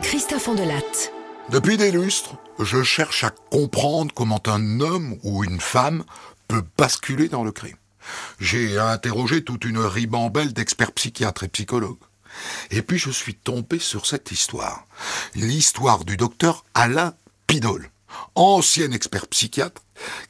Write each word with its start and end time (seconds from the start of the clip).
Christophe 0.00 0.48
Andelatte. 0.48 1.12
Depuis 1.50 1.76
des 1.76 1.90
lustres, 1.92 2.36
je 2.58 2.82
cherche 2.82 3.22
à 3.22 3.30
comprendre 3.50 4.14
comment 4.14 4.42
un 4.46 4.80
homme 4.80 5.18
ou 5.24 5.44
une 5.44 5.60
femme 5.60 6.04
peut 6.48 6.64
basculer 6.78 7.28
dans 7.28 7.44
le 7.44 7.52
crime. 7.52 7.76
J'ai 8.40 8.78
interrogé 8.78 9.44
toute 9.44 9.66
une 9.66 9.78
ribambelle 9.78 10.54
d'experts 10.54 10.92
psychiatres 10.92 11.44
et 11.44 11.48
psychologues. 11.48 11.98
Et 12.70 12.80
puis 12.80 12.96
je 12.96 13.10
suis 13.10 13.34
tombé 13.34 13.78
sur 13.78 14.06
cette 14.06 14.30
histoire. 14.30 14.86
L'histoire 15.34 16.06
du 16.06 16.16
docteur 16.16 16.64
Alain 16.72 17.14
Pidol, 17.46 17.90
ancien 18.36 18.90
expert 18.92 19.26
psychiatre, 19.26 19.82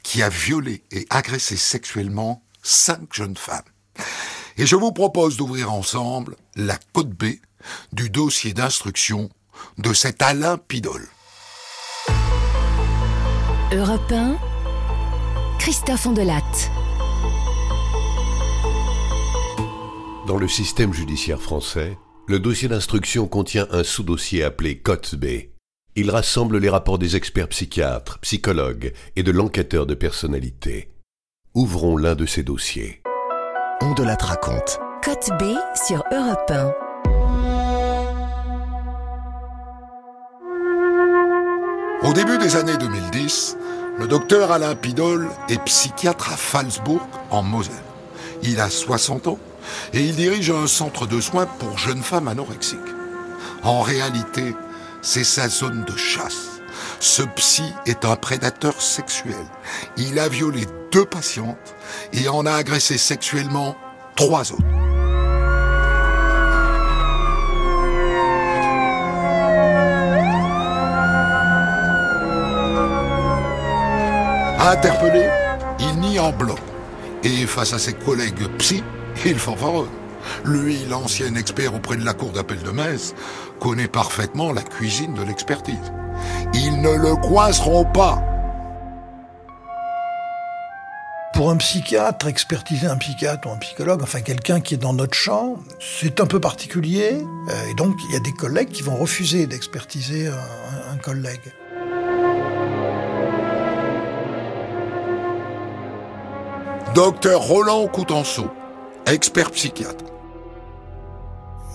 qui 0.03 0.21
a 0.21 0.27
violé 0.27 0.83
et 0.91 1.07
agressé 1.09 1.55
sexuellement 1.55 2.43
cinq 2.61 3.13
jeunes 3.13 3.37
femmes. 3.37 3.63
Et 4.57 4.65
je 4.65 4.75
vous 4.75 4.91
propose 4.91 5.37
d'ouvrir 5.37 5.71
ensemble 5.71 6.35
la 6.57 6.77
code 6.91 7.13
B 7.13 7.35
du 7.93 8.09
dossier 8.09 8.53
d'instruction 8.53 9.29
de 9.77 9.93
cet 9.93 10.21
Alain 10.21 10.57
Pidol. 10.57 11.07
Europe 13.73 14.11
1, 14.11 14.37
Christophe 15.59 16.05
Andelatte. 16.05 16.71
Dans 20.27 20.37
le 20.37 20.47
système 20.47 20.93
judiciaire 20.93 21.41
français, 21.41 21.97
le 22.27 22.39
dossier 22.39 22.67
d'instruction 22.67 23.27
contient 23.27 23.67
un 23.71 23.83
sous-dossier 23.83 24.43
appelé 24.43 24.79
COTS 24.79 25.15
B. 25.15 25.25
Il 25.95 26.09
rassemble 26.09 26.57
les 26.57 26.69
rapports 26.69 26.97
des 26.97 27.15
experts 27.15 27.49
psychiatres, 27.49 28.19
psychologues 28.19 28.93
et 29.15 29.23
de 29.23 29.31
l'enquêteur 29.31 29.85
de 29.85 29.93
personnalité. 29.93 30.89
Ouvrons 31.53 31.95
l'un 31.95 32.15
de 32.15 32.25
ces 32.25 32.43
dossiers. 32.43 33.01
On 33.81 33.93
de 33.93 34.03
la 34.03 34.15
raconte. 34.15 34.79
Côte 35.03 35.29
B 35.39 35.55
sur 35.87 36.03
Europe 36.11 36.49
1. 36.49 36.84
Au 42.03 42.13
début 42.13 42.37
des 42.37 42.55
années 42.55 42.77
2010, 42.77 43.57
le 43.97 44.07
docteur 44.07 44.51
Alain 44.51 44.75
Pidol 44.75 45.29
est 45.49 45.63
psychiatre 45.63 46.31
à 46.31 46.37
Falsbourg, 46.37 47.07
en 47.31 47.41
Moselle. 47.41 47.73
Il 48.43 48.59
a 48.59 48.69
60 48.69 49.27
ans 49.27 49.39
et 49.93 50.01
il 50.01 50.15
dirige 50.15 50.51
un 50.51 50.67
centre 50.67 51.07
de 51.07 51.19
soins 51.19 51.45
pour 51.45 51.77
jeunes 51.77 52.03
femmes 52.03 52.27
anorexiques. 52.27 52.79
En 53.63 53.81
réalité, 53.81 54.55
c'est 55.01 55.23
sa 55.23 55.47
zone 55.47 55.85
de 55.85 55.95
chasse. 55.97 56.61
Ce 56.99 57.23
psy 57.23 57.63
est 57.85 58.05
un 58.05 58.15
prédateur 58.15 58.79
sexuel. 58.81 59.45
Il 59.97 60.19
a 60.19 60.27
violé 60.27 60.67
deux 60.91 61.05
patientes 61.05 61.75
et 62.13 62.27
en 62.29 62.45
a 62.45 62.53
agressé 62.53 62.97
sexuellement 62.97 63.75
trois 64.15 64.51
autres. 64.51 64.84
Interpellé, 74.65 75.29
il 75.79 75.99
nie 75.99 76.17
en 76.17 76.31
bloc. 76.31 76.57
Et 77.23 77.45
face 77.45 77.73
à 77.73 77.77
ses 77.77 77.93
collègues 77.93 78.47
psy, 78.57 78.83
il 79.23 79.37
fanfaronnent. 79.37 79.85
Lui, 80.43 80.85
l'ancien 80.89 81.35
expert 81.35 81.75
auprès 81.75 81.97
de 81.97 82.03
la 82.03 82.15
cour 82.15 82.31
d'appel 82.31 82.57
de 82.63 82.71
Metz, 82.71 83.13
connaît 83.59 83.87
parfaitement 83.87 84.51
la 84.51 84.63
cuisine 84.63 85.13
de 85.13 85.21
l'expertise. 85.21 85.93
Ils 86.55 86.81
ne 86.81 86.95
le 86.95 87.15
coinceront 87.15 87.85
pas. 87.85 88.23
Pour 91.35 91.51
un 91.51 91.57
psychiatre, 91.57 92.25
expertiser 92.25 92.87
un 92.87 92.97
psychiatre 92.97 93.47
ou 93.47 93.51
un 93.51 93.57
psychologue, 93.57 94.01
enfin 94.01 94.21
quelqu'un 94.21 94.61
qui 94.61 94.73
est 94.73 94.77
dans 94.77 94.93
notre 94.93 95.15
champ, 95.15 95.59
c'est 95.79 96.19
un 96.19 96.25
peu 96.25 96.39
particulier. 96.39 97.11
Euh, 97.49 97.69
et 97.69 97.75
donc, 97.75 97.93
il 98.07 98.13
y 98.13 98.15
a 98.15 98.19
des 98.19 98.33
collègues 98.33 98.69
qui 98.69 98.81
vont 98.81 98.95
refuser 98.95 99.45
d'expertiser 99.45 100.27
un 100.27 100.97
collègue. 100.97 101.53
Docteur 106.95 107.41
Roland 107.41 107.87
Coutenceau, 107.87 108.49
expert 109.05 109.51
psychiatre. 109.51 110.05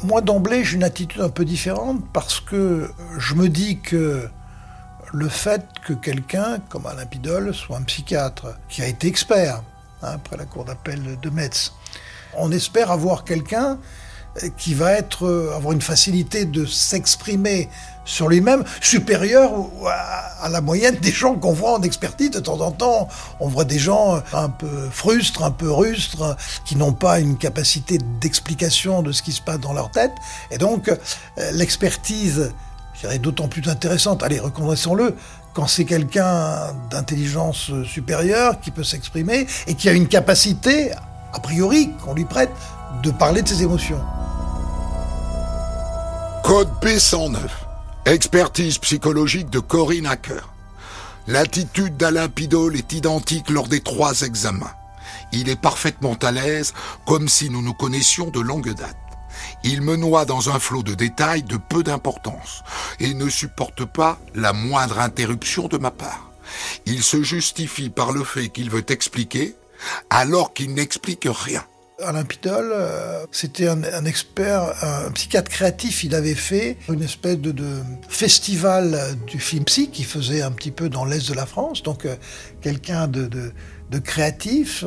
Moi, 0.02 0.22
d'emblée, 0.22 0.64
j'ai 0.64 0.76
une 0.76 0.82
attitude 0.82 1.20
un 1.20 1.28
peu 1.28 1.44
différente 1.44 2.02
parce 2.14 2.40
que 2.40 2.90
je 3.18 3.34
me 3.34 3.50
dis 3.50 3.80
que 3.80 4.30
le 5.12 5.28
fait 5.28 5.66
que 5.86 5.92
quelqu'un, 5.92 6.56
comme 6.70 6.86
Alain 6.86 7.04
Pidol, 7.04 7.52
soit 7.52 7.76
un 7.76 7.82
psychiatre, 7.82 8.56
qui 8.70 8.80
a 8.80 8.86
été 8.86 9.08
expert 9.08 9.62
hein, 10.02 10.12
après 10.14 10.38
la 10.38 10.46
cour 10.46 10.64
d'appel 10.64 11.20
de 11.20 11.28
Metz, 11.28 11.74
on 12.38 12.50
espère 12.50 12.90
avoir 12.90 13.24
quelqu'un 13.24 13.78
qui 14.56 14.74
va 14.74 14.92
être, 14.92 15.26
euh, 15.26 15.54
avoir 15.56 15.72
une 15.72 15.80
facilité 15.80 16.44
de 16.44 16.64
s'exprimer 16.64 17.68
sur 18.04 18.28
lui-même 18.28 18.64
supérieure 18.80 19.52
à, 19.86 20.48
la 20.48 20.60
moyenne 20.60 20.96
des 20.96 21.12
gens 21.12 21.34
qu'on 21.34 21.52
voit 21.52 21.74
en 21.74 21.82
expertise. 21.82 22.30
De 22.30 22.40
temps 22.40 22.60
en 22.60 22.72
temps, 22.72 23.08
on 23.38 23.48
voit 23.48 23.64
des 23.64 23.78
gens 23.78 24.20
un 24.32 24.48
peu 24.48 24.88
frustres, 24.90 25.44
un 25.44 25.50
peu 25.50 25.70
rustres, 25.70 26.36
qui 26.64 26.76
n'ont 26.76 26.92
pas 26.92 27.20
une 27.20 27.36
capacité 27.36 27.98
d'explication 28.20 29.02
de 29.02 29.12
ce 29.12 29.22
qui 29.22 29.32
se 29.32 29.40
passe 29.40 29.60
dans 29.60 29.72
leur 29.72 29.90
tête. 29.90 30.12
Et 30.50 30.58
donc, 30.58 30.88
euh, 30.88 30.96
l'expertise 31.52 32.52
serait 33.00 33.18
d'autant 33.18 33.48
plus 33.48 33.68
intéressante, 33.68 34.22
allez, 34.22 34.40
reconnaissons-le, 34.40 35.14
quand 35.54 35.66
c'est 35.66 35.84
quelqu'un 35.84 36.74
d'intelligence 36.90 37.70
supérieure 37.84 38.60
qui 38.60 38.70
peut 38.70 38.84
s'exprimer 38.84 39.46
et 39.66 39.74
qui 39.74 39.88
a 39.88 39.92
une 39.92 40.06
capacité, 40.06 40.92
a 41.32 41.40
priori, 41.40 41.90
qu'on 42.04 42.14
lui 42.14 42.24
prête, 42.24 42.50
de 43.02 43.10
parler 43.10 43.42
de 43.42 43.48
ses 43.48 43.62
émotions. 43.62 44.00
Code 46.50 46.72
B109. 46.82 47.38
Expertise 48.06 48.78
psychologique 48.78 49.50
de 49.50 49.60
Corinne 49.60 50.08
Hacker. 50.08 50.52
L'attitude 51.28 51.96
d'Alain 51.96 52.28
Pidol 52.28 52.76
est 52.76 52.92
identique 52.92 53.50
lors 53.50 53.68
des 53.68 53.78
trois 53.78 54.22
examens. 54.22 54.72
Il 55.30 55.48
est 55.48 55.54
parfaitement 55.54 56.16
à 56.20 56.32
l'aise, 56.32 56.74
comme 57.06 57.28
si 57.28 57.50
nous 57.50 57.62
nous 57.62 57.72
connaissions 57.72 58.30
de 58.30 58.40
longue 58.40 58.74
date. 58.74 58.96
Il 59.62 59.80
me 59.82 59.94
noie 59.94 60.24
dans 60.24 60.50
un 60.50 60.58
flot 60.58 60.82
de 60.82 60.94
détails 60.94 61.44
de 61.44 61.56
peu 61.56 61.84
d'importance 61.84 62.64
et 62.98 63.14
ne 63.14 63.28
supporte 63.28 63.84
pas 63.84 64.18
la 64.34 64.52
moindre 64.52 64.98
interruption 64.98 65.68
de 65.68 65.78
ma 65.78 65.92
part. 65.92 66.32
Il 66.84 67.04
se 67.04 67.22
justifie 67.22 67.90
par 67.90 68.10
le 68.10 68.24
fait 68.24 68.48
qu'il 68.48 68.70
veut 68.70 68.86
expliquer 68.88 69.54
alors 70.10 70.52
qu'il 70.52 70.74
n'explique 70.74 71.28
rien. 71.30 71.62
Alain 72.04 72.24
Pidol, 72.24 72.70
euh, 72.72 73.24
c'était 73.30 73.68
un, 73.68 74.04
expert, 74.04 74.62
un 74.82 75.10
psychiatre 75.12 75.50
créatif. 75.50 76.04
Il 76.04 76.14
avait 76.14 76.34
fait 76.34 76.76
une 76.88 77.02
espèce 77.02 77.38
de, 77.38 77.54
festival 78.08 78.98
du 79.26 79.38
film 79.38 79.64
psy 79.64 79.90
qui 79.90 80.04
faisait 80.04 80.42
un 80.42 80.50
petit 80.50 80.70
peu 80.70 80.88
dans 80.88 81.04
l'est 81.04 81.28
de 81.28 81.34
la 81.34 81.46
France. 81.46 81.82
Donc, 81.82 82.04
euh, 82.04 82.16
quelqu'un 82.60 83.08
de, 83.08 83.28
de, 83.90 83.98
créatif. 83.98 84.84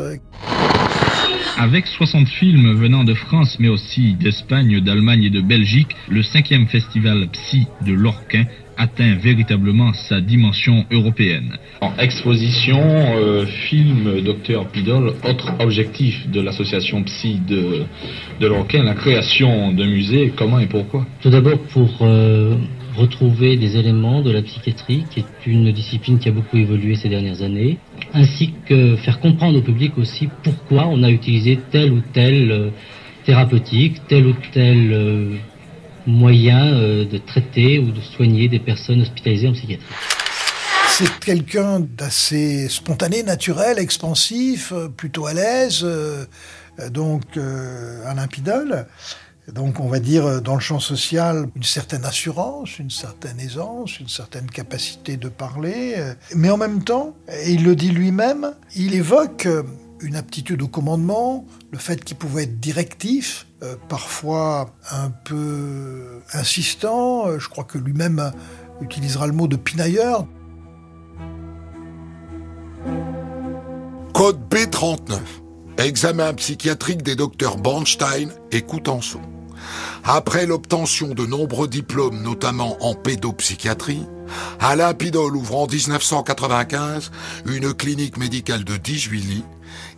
Avec 1.57 1.85
60 1.85 2.27
films 2.27 2.73
venant 2.73 3.03
de 3.03 3.13
France, 3.13 3.57
mais 3.59 3.69
aussi 3.69 4.15
d'Espagne, 4.15 4.79
d'Allemagne 4.81 5.23
et 5.23 5.29
de 5.29 5.41
Belgique, 5.41 5.95
le 6.09 6.23
cinquième 6.23 6.67
festival 6.67 7.29
Psy 7.31 7.67
de 7.85 7.93
Lorquin 7.93 8.45
atteint 8.77 9.15
véritablement 9.15 9.93
sa 9.93 10.21
dimension 10.21 10.85
européenne. 10.91 11.57
En 11.81 11.91
exposition, 11.97 12.81
euh, 12.81 13.45
film 13.45 14.21
Docteur 14.21 14.67
Pidol, 14.67 15.13
autre 15.27 15.53
objectif 15.59 16.29
de 16.29 16.41
l'association 16.41 17.03
Psy 17.03 17.39
de, 17.47 17.83
de 18.39 18.47
Lorquin, 18.47 18.83
la 18.83 18.93
création 18.93 19.71
d'un 19.71 19.87
musée, 19.87 20.33
comment 20.35 20.59
et 20.59 20.67
pourquoi? 20.67 21.05
Tout 21.21 21.29
d'abord 21.29 21.59
pour 21.73 21.89
euh, 22.01 22.55
retrouver 22.95 23.57
des 23.57 23.77
éléments 23.77 24.21
de 24.21 24.31
la 24.31 24.41
psychiatrie, 24.41 25.05
qui 25.09 25.21
est 25.21 25.47
une 25.47 25.71
discipline 25.71 26.19
qui 26.19 26.29
a 26.29 26.31
beaucoup 26.31 26.57
évolué 26.57 26.95
ces 26.95 27.09
dernières 27.09 27.41
années, 27.41 27.77
ainsi 28.13 28.53
que 28.65 28.95
faire 28.97 29.19
comprendre 29.19 29.57
au 29.59 29.61
public 29.61 29.97
aussi 29.97 30.29
pourquoi 30.43 30.87
on 30.87 31.03
a 31.03 31.09
utilisé 31.09 31.59
telle 31.71 31.91
ou 31.91 32.01
telle 32.13 32.51
euh, 32.51 32.69
thérapeutique, 33.25 34.01
tel 34.07 34.27
ou 34.27 34.33
tel 34.51 34.91
moyen 36.07 36.73
euh, 36.73 37.05
de 37.05 37.17
traiter 37.17 37.79
ou 37.79 37.91
de 37.91 38.01
soigner 38.01 38.49
des 38.49 38.59
personnes 38.59 39.01
hospitalisées 39.01 39.47
en 39.47 39.53
psychiatrie. 39.53 39.85
C'est 40.89 41.19
quelqu'un 41.19 41.79
d'assez 41.79 42.69
spontané, 42.69 43.23
naturel, 43.23 43.79
expansif, 43.79 44.71
euh, 44.71 44.89
plutôt 44.89 45.25
à 45.25 45.33
l'aise, 45.33 45.81
euh, 45.83 46.25
donc 46.89 47.37
un 47.37 48.13
limpidole. 48.15 48.87
Donc 49.53 49.79
on 49.81 49.87
va 49.89 49.99
dire 49.99 50.41
dans 50.41 50.55
le 50.55 50.61
champ 50.61 50.79
social 50.79 51.47
une 51.55 51.63
certaine 51.63 52.05
assurance, 52.05 52.79
une 52.79 52.89
certaine 52.89 53.39
aisance, 53.39 53.99
une 53.99 54.07
certaine 54.07 54.49
capacité 54.49 55.17
de 55.17 55.27
parler, 55.27 55.95
mais 56.33 56.49
en 56.49 56.57
même 56.57 56.83
temps, 56.83 57.13
et 57.43 57.51
il 57.51 57.63
le 57.63 57.75
dit 57.75 57.91
lui-même, 57.91 58.53
il 58.75 58.95
évoque 58.95 59.47
une 60.01 60.15
aptitude 60.15 60.61
au 60.61 60.67
commandement, 60.67 61.45
le 61.71 61.77
fait 61.77 62.03
qu'il 62.03 62.17
pouvait 62.17 62.43
être 62.43 62.59
directif, 62.59 63.45
euh, 63.63 63.75
parfois 63.87 64.73
un 64.91 65.09
peu 65.09 66.21
insistant, 66.33 67.27
euh, 67.27 67.39
je 67.39 67.47
crois 67.47 67.63
que 67.63 67.77
lui-même 67.77 68.31
utilisera 68.81 69.25
le 69.25 69.33
mot 69.33 69.47
de 69.47 69.55
pinailleur. 69.55 70.27
Code 74.13 74.39
B39. 74.49 75.19
Examen 75.77 76.33
psychiatrique 76.33 77.03
des 77.03 77.15
docteurs 77.15 77.57
Bornstein 77.57 78.31
et 78.51 78.61
Coutenceau. 78.61 79.21
Après 80.03 80.45
l'obtention 80.45 81.13
de 81.13 81.25
nombreux 81.25 81.69
diplômes, 81.69 82.21
notamment 82.21 82.77
en 82.81 82.93
pédopsychiatrie, 82.93 84.05
Alain 84.59 84.93
Pidol 84.93 85.35
ouvre 85.35 85.55
en 85.55 85.67
1995 85.67 87.11
une 87.45 87.73
clinique 87.73 88.17
médicale 88.17 88.65
de 88.65 88.75
18 88.75 89.21
lits 89.21 89.45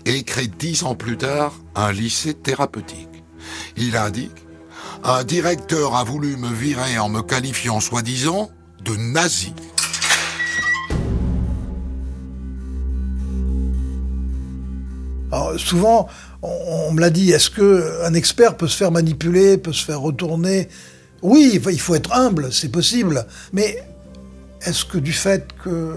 et 0.05 0.23
crée 0.23 0.47
dix 0.47 0.83
ans 0.83 0.95
plus 0.95 1.17
tard 1.17 1.53
un 1.75 1.91
lycée 1.91 2.35
thérapeutique. 2.35 3.14
Il 3.77 3.95
indique 3.97 4.45
Un 5.03 5.23
directeur 5.23 5.95
a 5.95 6.03
voulu 6.03 6.37
me 6.37 6.51
virer 6.51 6.97
en 6.97 7.09
me 7.09 7.21
qualifiant 7.21 7.79
soi-disant 7.79 8.49
de 8.83 8.95
nazi. 8.95 9.53
Souvent, 15.57 16.07
on, 16.41 16.49
on 16.89 16.91
me 16.91 17.01
l'a 17.01 17.09
dit, 17.09 17.31
est-ce 17.31 17.49
qu'un 17.49 18.13
expert 18.13 18.57
peut 18.57 18.67
se 18.67 18.77
faire 18.77 18.91
manipuler, 18.91 19.57
peut 19.57 19.73
se 19.73 19.83
faire 19.83 19.99
retourner? 20.01 20.69
Oui, 21.21 21.59
il 21.71 21.79
faut 21.79 21.95
être 21.95 22.13
humble, 22.13 22.51
c'est 22.51 22.69
possible. 22.69 23.25
Mais 23.51 23.83
est-ce 24.61 24.85
que 24.85 24.97
du 24.97 25.13
fait 25.13 25.47
que 25.63 25.93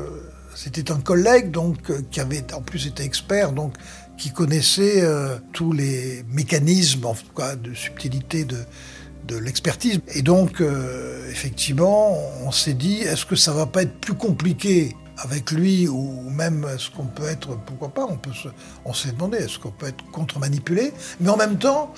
c'était 0.55 0.91
un 0.91 0.99
collègue, 0.99 1.50
donc, 1.50 1.91
euh, 1.91 2.00
qui 2.11 2.19
avait 2.21 2.45
en 2.53 2.62
plus 2.62 2.87
été 2.87 3.05
expert, 3.05 3.53
donc, 3.53 3.75
qui 4.19 4.31
connaissait 4.31 5.00
euh, 5.03 5.38
tous 5.53 5.73
les 5.73 6.25
mécanismes, 6.31 7.06
de 7.62 7.75
subtilité 7.75 8.44
de, 8.44 8.59
de 9.26 9.37
l'expertise. 9.37 10.00
Et 10.15 10.23
donc, 10.23 10.61
euh, 10.61 11.31
effectivement, 11.31 12.19
on 12.44 12.50
s'est 12.50 12.75
dit, 12.75 12.99
est-ce 13.03 13.25
que 13.25 13.37
ça 13.37 13.53
va 13.53 13.67
pas 13.67 13.82
être 13.82 13.99
plus 14.00 14.15
compliqué 14.15 14.94
avec 15.19 15.50
lui 15.50 15.88
ou 15.88 16.29
même 16.31 16.67
est-ce 16.75 16.91
qu'on 16.91 17.06
peut 17.06 17.26
être, 17.26 17.59
pourquoi 17.67 17.88
pas, 17.88 18.06
on, 18.09 18.17
peut 18.17 18.31
on 18.85 18.93
s'est 18.93 19.12
demandé, 19.12 19.38
est-ce 19.38 19.59
qu'on 19.59 19.70
peut 19.70 19.87
être 19.87 20.05
contre-manipulé 20.12 20.93
Mais 21.21 21.31
en 21.31 21.37
même 21.37 21.59
temps, 21.59 21.93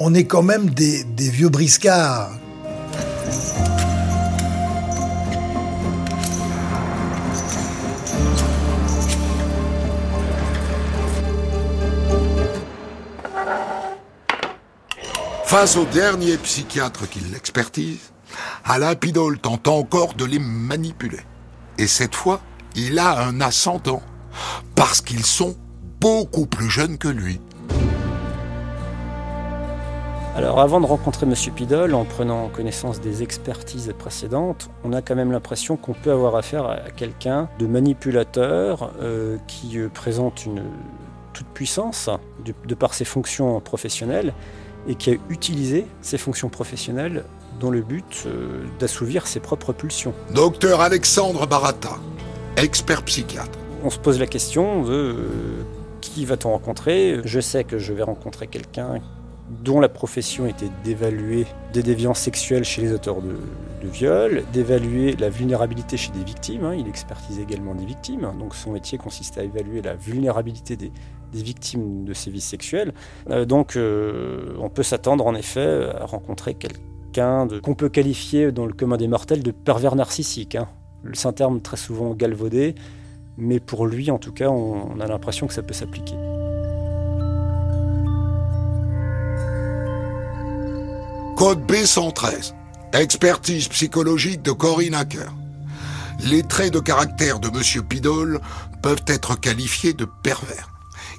on 0.00 0.14
est 0.14 0.24
quand 0.24 0.42
même 0.42 0.70
des 0.70 1.30
vieux 1.30 1.48
briscards. 1.48 2.30
Face 15.46 15.76
au 15.76 15.84
dernier 15.84 16.36
psychiatre 16.38 17.08
qui 17.08 17.20
l'expertise, 17.20 18.10
Alain 18.64 18.96
Pidol 18.96 19.38
tente 19.38 19.68
encore 19.68 20.14
de 20.14 20.24
les 20.24 20.40
manipuler. 20.40 21.20
Et 21.78 21.86
cette 21.86 22.16
fois, 22.16 22.40
il 22.74 22.98
a 22.98 23.24
un 23.24 23.40
ascendant, 23.40 24.02
parce 24.74 25.00
qu'ils 25.00 25.24
sont 25.24 25.54
beaucoup 26.00 26.46
plus 26.46 26.68
jeunes 26.68 26.98
que 26.98 27.06
lui. 27.06 27.40
Alors 30.34 30.58
avant 30.58 30.80
de 30.80 30.86
rencontrer 30.86 31.26
Monsieur 31.26 31.52
Pidol, 31.52 31.94
en 31.94 32.04
prenant 32.04 32.48
connaissance 32.48 33.00
des 33.00 33.22
expertises 33.22 33.94
précédentes, 33.96 34.68
on 34.82 34.92
a 34.92 35.00
quand 35.00 35.14
même 35.14 35.30
l'impression 35.30 35.76
qu'on 35.76 35.94
peut 35.94 36.10
avoir 36.10 36.34
affaire 36.34 36.66
à 36.66 36.90
quelqu'un 36.90 37.48
de 37.60 37.68
manipulateur 37.68 38.90
euh, 39.00 39.38
qui 39.46 39.78
euh, 39.78 39.88
présente 39.88 40.44
une 40.44 40.64
toute 41.32 41.46
puissance 41.46 42.10
de 42.44 42.74
par 42.74 42.94
ses 42.94 43.04
fonctions 43.04 43.60
professionnelles 43.60 44.32
et 44.88 44.94
qui 44.94 45.10
a 45.10 45.14
utilisé 45.30 45.86
ses 46.00 46.18
fonctions 46.18 46.48
professionnelles 46.48 47.24
dans 47.60 47.70
le 47.70 47.82
but 47.82 48.24
euh, 48.26 48.64
d'assouvir 48.78 49.26
ses 49.26 49.40
propres 49.40 49.72
pulsions. 49.72 50.14
Docteur 50.34 50.80
Alexandre 50.80 51.46
Barata, 51.46 51.96
expert 52.56 53.02
psychiatre. 53.04 53.58
On 53.82 53.90
se 53.90 53.98
pose 53.98 54.18
la 54.18 54.26
question 54.26 54.82
de 54.82 54.92
euh, 54.92 55.62
qui 56.00 56.24
va-t-on 56.24 56.50
rencontrer? 56.50 57.20
Je 57.24 57.40
sais 57.40 57.64
que 57.64 57.78
je 57.78 57.92
vais 57.92 58.02
rencontrer 58.02 58.46
quelqu'un 58.46 59.00
dont 59.62 59.80
la 59.80 59.88
profession 59.88 60.46
était 60.46 60.70
d'évaluer 60.84 61.46
des 61.72 61.82
déviances 61.82 62.18
sexuelles 62.18 62.64
chez 62.64 62.82
les 62.82 62.92
auteurs 62.92 63.22
de, 63.22 63.36
de 63.82 63.88
viol, 63.88 64.42
d'évaluer 64.52 65.14
la 65.16 65.28
vulnérabilité 65.28 65.96
chez 65.96 66.10
des 66.10 66.24
victimes. 66.24 66.64
hein. 66.64 66.74
Il 66.74 66.88
expertise 66.88 67.38
également 67.38 67.74
des 67.74 67.84
victimes. 67.84 68.28
Donc 68.40 68.56
son 68.56 68.72
métier 68.72 68.98
consiste 68.98 69.38
à 69.38 69.44
évaluer 69.44 69.82
la 69.82 69.94
vulnérabilité 69.94 70.76
des 70.76 70.90
victimes 71.42 72.04
de 72.04 72.12
sévices 72.12 72.46
sexuels. 72.46 72.92
Euh, 73.30 73.44
donc 73.44 73.76
euh, 73.76 74.54
on 74.58 74.68
peut 74.68 74.82
s'attendre 74.82 75.26
en 75.26 75.34
effet 75.34 75.88
à 75.98 76.04
rencontrer 76.06 76.54
quelqu'un 76.54 77.48
qu'on 77.62 77.74
peut 77.74 77.88
qualifier 77.88 78.52
dans 78.52 78.66
le 78.66 78.72
commun 78.72 78.96
des 78.96 79.08
mortels 79.08 79.42
de 79.42 79.50
pervers 79.50 79.96
narcissique. 79.96 80.54
hein. 80.54 80.68
C'est 81.12 81.28
un 81.28 81.32
terme 81.32 81.60
très 81.60 81.76
souvent 81.76 82.14
galvaudé, 82.14 82.74
mais 83.36 83.60
pour 83.60 83.86
lui 83.86 84.10
en 84.10 84.18
tout 84.18 84.32
cas 84.32 84.48
on, 84.48 84.96
on 84.96 85.00
a 85.00 85.06
l'impression 85.06 85.46
que 85.46 85.54
ça 85.54 85.62
peut 85.62 85.74
s'appliquer. 85.74 86.16
Code 91.36 91.60
B113. 91.70 92.54
Expertise 92.94 93.68
psychologique 93.68 94.42
de 94.42 94.52
Corinne 94.52 94.94
Hacker. 94.94 95.32
Les 96.30 96.42
traits 96.42 96.72
de 96.72 96.80
caractère 96.80 97.40
de 97.40 97.48
M. 97.48 97.86
Pidol 97.86 98.40
peuvent 98.82 99.04
être 99.06 99.38
qualifiés 99.38 99.92
de 99.92 100.06
pervers. 100.22 100.75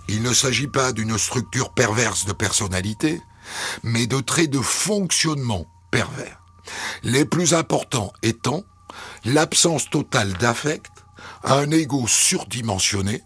Il 0.10 0.24
ne 0.24 0.34
s'agit 0.34 0.68
pas 0.68 0.94
d'une 0.94 1.18
structure 1.18 1.74
perverse 1.74 2.26
de 2.26 2.34
personnalité, 2.34 3.22
mais 3.84 4.08
de 4.08 4.20
traits 4.20 4.50
de 4.50 4.60
fonctionnement 4.60 5.66
pervers. 5.92 6.42
Les 7.04 7.26
plus 7.26 7.54
importants 7.54 8.14
étant 8.24 8.64
l'absence 9.26 9.90
totale 9.90 10.34
d'affect, 10.34 10.92
un 11.44 11.70
ego 11.72 12.08
surdimensionné, 12.08 13.24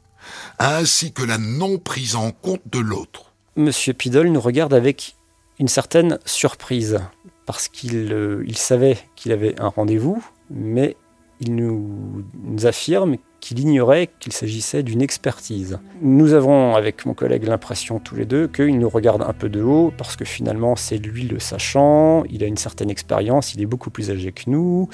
ainsi 0.60 1.14
que 1.14 1.24
la 1.24 1.38
non 1.38 1.78
prise 1.78 2.16
en 2.16 2.32
compte 2.32 2.62
de 2.66 2.80
l'autre. 2.80 3.34
Monsieur 3.56 3.94
Pidol 3.94 4.30
nous 4.30 4.42
regarde 4.42 4.74
avec 4.74 5.16
une 5.60 5.68
certaine 5.68 6.20
surprise, 6.26 7.00
parce 7.46 7.68
qu'il 7.68 8.12
euh, 8.14 8.46
savait 8.56 8.98
qu'il 9.16 9.32
avait 9.32 9.60
un 9.60 9.68
rendez-vous, 9.68 10.24
mais 10.50 10.98
il 11.40 11.56
nous 11.56 12.24
affirme 12.64 13.18
qu'il 13.42 13.60
ignorait 13.60 14.10
qu'il 14.20 14.32
s'agissait 14.32 14.84
d'une 14.84 15.02
expertise. 15.02 15.80
Nous 16.02 16.34
avons, 16.34 16.76
avec 16.76 17.06
mon 17.06 17.14
collègue, 17.14 17.44
l'impression 17.44 18.00
tous 18.00 18.16
les 18.16 18.26
deux 18.26 18.48
qu'il 18.48 18.78
nous 18.80 18.88
regarde 18.88 19.24
un 19.24 19.34
peu 19.34 19.50
de 19.50 19.62
haut, 19.62 19.92
parce 19.98 20.16
que 20.16 20.24
finalement 20.24 20.76
c'est 20.76 20.98
lui 20.98 21.24
le 21.24 21.40
sachant, 21.40 22.24
il 22.30 22.44
a 22.44 22.48
une 22.48 22.58
certaine 22.58 22.90
expérience, 22.90 23.54
il 23.56 23.62
est 23.62 23.66
beaucoup 23.66 23.90
plus 23.90 24.12
âgé 24.12 24.32
que 24.32 24.44
nous, 24.48 24.88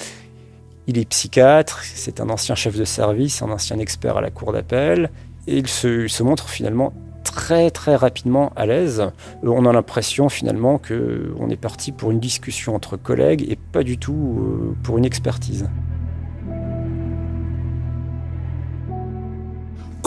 il 0.88 0.98
est 0.98 1.06
psychiatre, 1.06 1.82
c'est 1.84 2.22
un 2.22 2.30
ancien 2.30 2.56
chef 2.56 2.78
de 2.78 2.86
service, 2.86 3.42
un 3.42 3.52
ancien 3.52 3.78
expert 3.80 4.18
à 4.18 4.22
la 4.22 4.32
cour 4.32 4.54
d'appel, 4.54 5.12
et 5.46 5.58
il 5.58 5.68
se, 5.68 6.24
montre 6.24 6.50
finalement 6.50 6.94
très 7.26 7.70
très 7.72 7.98
rapidement 7.98 8.54
à 8.56 8.66
l'aise. 8.66 9.02
Euh, 9.02 9.10
On 9.44 9.66
a 9.66 9.74
l'impression 9.74 10.30
finalement 10.30 10.78
que 10.78 11.34
on 11.40 11.50
est 11.50 11.58
parti 11.58 11.92
pour 11.92 12.12
une 12.12 12.22
discussion 12.22 12.74
entre 12.74 12.96
collègues 12.96 13.46
et 13.50 13.58
pas 13.58 13.84
du 13.84 13.98
tout 13.98 14.14
euh, 14.40 14.76
pour 14.84 14.98
une 14.98 15.06
expertise. 15.06 15.70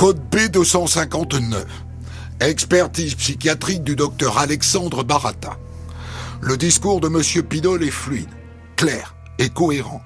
Code 0.00 0.22
B259. 0.30 1.66
Expertise 2.40 3.14
psychiatrique 3.16 3.84
du 3.84 3.96
docteur 3.96 4.38
Alexandre 4.38 5.04
Barata. 5.04 5.58
Le 6.40 6.56
discours 6.56 7.02
de 7.02 7.08
M. 7.08 7.42
Pidol 7.46 7.84
est 7.84 7.90
fluide, 7.90 8.30
clair 8.76 9.14
et 9.38 9.50
cohérent. 9.50 10.00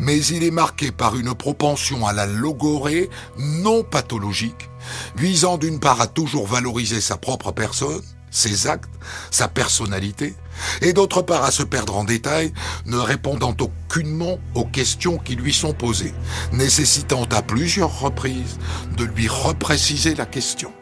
Mais 0.00 0.18
il 0.18 0.42
est 0.42 0.50
marqué 0.50 0.90
par 0.90 1.14
une 1.14 1.32
propension 1.32 2.08
à 2.08 2.12
la 2.12 2.26
logorée 2.26 3.08
non 3.38 3.84
pathologique, 3.84 4.68
visant 5.14 5.58
d'une 5.58 5.78
part 5.78 6.00
à 6.00 6.08
toujours 6.08 6.48
valoriser 6.48 7.00
sa 7.00 7.16
propre 7.16 7.52
personne, 7.52 8.02
ses 8.30 8.66
actes, 8.66 8.90
sa 9.30 9.48
personnalité, 9.48 10.34
et 10.82 10.92
d'autre 10.92 11.22
part 11.22 11.44
à 11.44 11.50
se 11.50 11.62
perdre 11.62 11.96
en 11.96 12.04
détail, 12.04 12.52
ne 12.86 12.98
répondant 12.98 13.56
aucunement 13.58 14.38
aux 14.54 14.64
questions 14.64 15.18
qui 15.18 15.34
lui 15.34 15.52
sont 15.52 15.72
posées, 15.72 16.14
nécessitant 16.52 17.24
à 17.30 17.42
plusieurs 17.42 18.00
reprises 18.00 18.58
de 18.96 19.04
lui 19.04 19.28
repréciser 19.28 20.14
la 20.14 20.26
question. 20.26 20.72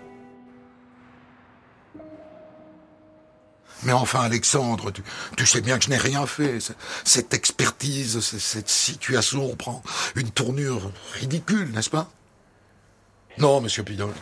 Mais 3.85 3.93
enfin, 3.93 4.21
Alexandre, 4.21 4.91
tu, 4.91 5.03
tu 5.37 5.47
sais 5.47 5.61
bien 5.61 5.79
que 5.79 5.85
je 5.85 5.91
n'ai 5.91 5.97
rien 5.97 6.27
fait. 6.27 6.59
Cette 7.05 7.33
expertise, 7.33 8.21
cette 8.21 8.69
situation 8.69 9.55
prend 9.55 9.83
une 10.17 10.31
tournure 10.31 10.91
ridicule, 11.15 11.71
n'est-ce 11.71 11.91
pas? 11.91 12.11
Non, 13.39 13.61
monsieur 13.61 13.85
Pidol. 13.85 14.13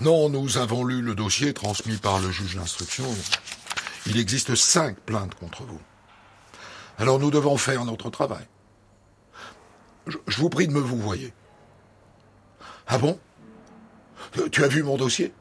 Non, 0.00 0.28
nous 0.28 0.58
avons 0.58 0.84
lu 0.84 1.02
le 1.02 1.14
dossier 1.14 1.52
transmis 1.52 1.96
par 1.96 2.20
le 2.20 2.30
juge 2.30 2.56
d'instruction. 2.56 3.04
Il 4.06 4.18
existe 4.18 4.54
cinq 4.54 4.96
plaintes 5.00 5.34
contre 5.34 5.64
vous. 5.64 5.80
Alors 6.98 7.18
nous 7.18 7.30
devons 7.30 7.56
faire 7.56 7.84
notre 7.84 8.10
travail. 8.10 8.44
Je, 10.06 10.38
vous 10.38 10.48
prie 10.48 10.66
de 10.66 10.72
me 10.72 10.80
vous 10.80 10.96
voyer. 10.96 11.32
Ah 12.86 12.98
bon? 12.98 13.18
Euh, 14.38 14.48
Tu 14.50 14.64
as 14.64 14.68
vu 14.68 14.82
mon 14.82 14.96
dossier? 14.96 15.32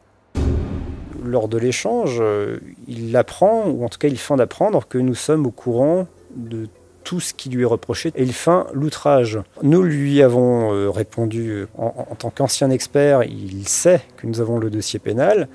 Lors 1.24 1.48
de 1.48 1.58
l'échange, 1.58 2.18
euh, 2.20 2.60
il 2.88 3.16
apprend, 3.16 3.66
ou 3.68 3.86
en 3.86 3.90
tout 3.90 3.98
cas 3.98 4.08
il 4.08 4.18
feint 4.18 4.36
d'apprendre, 4.36 4.88
que 4.88 4.98
nous 4.98 5.16
sommes 5.16 5.46
au 5.46 5.52
courant 5.52 6.08
de 6.36 6.68
tout 7.08 7.22
ce 7.22 7.34
qui 7.34 7.48
lui 7.48 7.62
est 7.62 7.66
reproché 7.66 8.12
et 8.18 8.24
il 8.24 8.34
feint 8.34 8.68
l'outrage. 8.74 9.40
Nous 9.64 9.82
lui 9.82 10.22
avons 10.22 10.74
euh, 10.74 10.90
répondu 10.90 11.52
euh, 11.52 11.68
en, 11.78 12.06
en 12.12 12.16
tant 12.16 12.30
qu'ancien 12.32 12.70
expert, 12.70 13.24
il 13.24 13.66
sait 13.66 14.02
que 14.18 14.28
nous 14.28 14.42
avons 14.42 14.60
le 14.60 14.70
dossier 14.70 15.00
pénal 15.00 15.48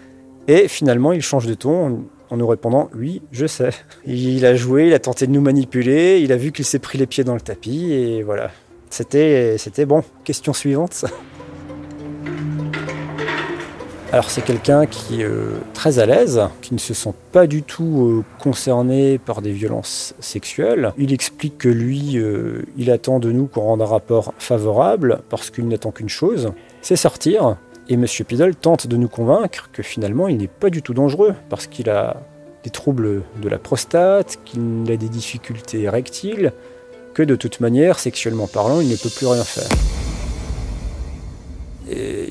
et 0.48 0.66
finalement 0.66 1.12
il 1.12 1.20
change 1.20 1.46
de 1.46 1.52
ton 1.52 2.06
en, 2.30 2.36
nous 2.38 2.46
répondant 2.46 2.88
Oui, 2.94 3.20
je 3.32 3.46
sais. 3.46 3.68
Il 4.06 4.46
a 4.46 4.56
joué, 4.56 4.86
il 4.86 4.94
a 4.94 4.98
tenté 4.98 5.26
de 5.26 5.32
nous 5.32 5.42
manipuler, 5.42 6.20
il 6.22 6.32
a 6.32 6.38
vu 6.38 6.52
qu'il 6.52 6.64
s'est 6.64 6.78
pris 6.78 6.96
les 6.96 7.06
pieds 7.06 7.22
dans 7.22 7.34
le 7.34 7.42
tapis, 7.42 7.92
et 7.92 8.22
voilà. 8.22 8.50
C'était, 8.88 9.58
c'était 9.58 9.84
bon. 9.84 10.02
Question 10.24 10.54
suivante. 10.54 11.04
Alors 14.12 14.28
c'est 14.28 14.42
quelqu'un 14.42 14.84
qui 14.84 15.22
est 15.22 15.24
euh, 15.24 15.58
très 15.72 15.98
à 15.98 16.04
l'aise, 16.04 16.42
qui 16.60 16.74
ne 16.74 16.78
se 16.78 16.92
sent 16.92 17.14
pas 17.32 17.46
du 17.46 17.62
tout 17.62 18.20
euh, 18.20 18.24
concerné 18.38 19.16
par 19.16 19.40
des 19.40 19.52
violences 19.52 20.14
sexuelles. 20.20 20.92
Il 20.98 21.14
explique 21.14 21.56
que 21.56 21.70
lui, 21.70 22.18
euh, 22.18 22.62
il 22.76 22.90
attend 22.90 23.20
de 23.20 23.32
nous 23.32 23.46
qu'on 23.46 23.62
rende 23.62 23.80
un 23.80 23.86
rapport 23.86 24.34
favorable 24.36 25.20
parce 25.30 25.48
qu'il 25.48 25.66
n'attend 25.66 25.92
qu'une 25.92 26.10
chose, 26.10 26.52
c'est 26.82 26.94
sortir. 26.94 27.56
Et 27.88 27.94
M. 27.94 28.04
Pidol 28.28 28.54
tente 28.54 28.86
de 28.86 28.98
nous 28.98 29.08
convaincre 29.08 29.70
que 29.72 29.82
finalement 29.82 30.28
il 30.28 30.36
n'est 30.36 30.46
pas 30.46 30.68
du 30.68 30.82
tout 30.82 30.92
dangereux 30.92 31.34
parce 31.48 31.66
qu'il 31.66 31.88
a 31.88 32.18
des 32.64 32.70
troubles 32.70 33.22
de 33.40 33.48
la 33.48 33.58
prostate, 33.58 34.40
qu'il 34.44 34.92
a 34.92 34.96
des 34.98 35.08
difficultés 35.08 35.80
érectiles, 35.80 36.52
que 37.14 37.22
de 37.22 37.34
toute 37.34 37.60
manière, 37.60 37.98
sexuellement 37.98 38.46
parlant, 38.46 38.82
il 38.82 38.90
ne 38.90 38.96
peut 38.96 39.10
plus 39.10 39.26
rien 39.26 39.42
faire 39.42 39.68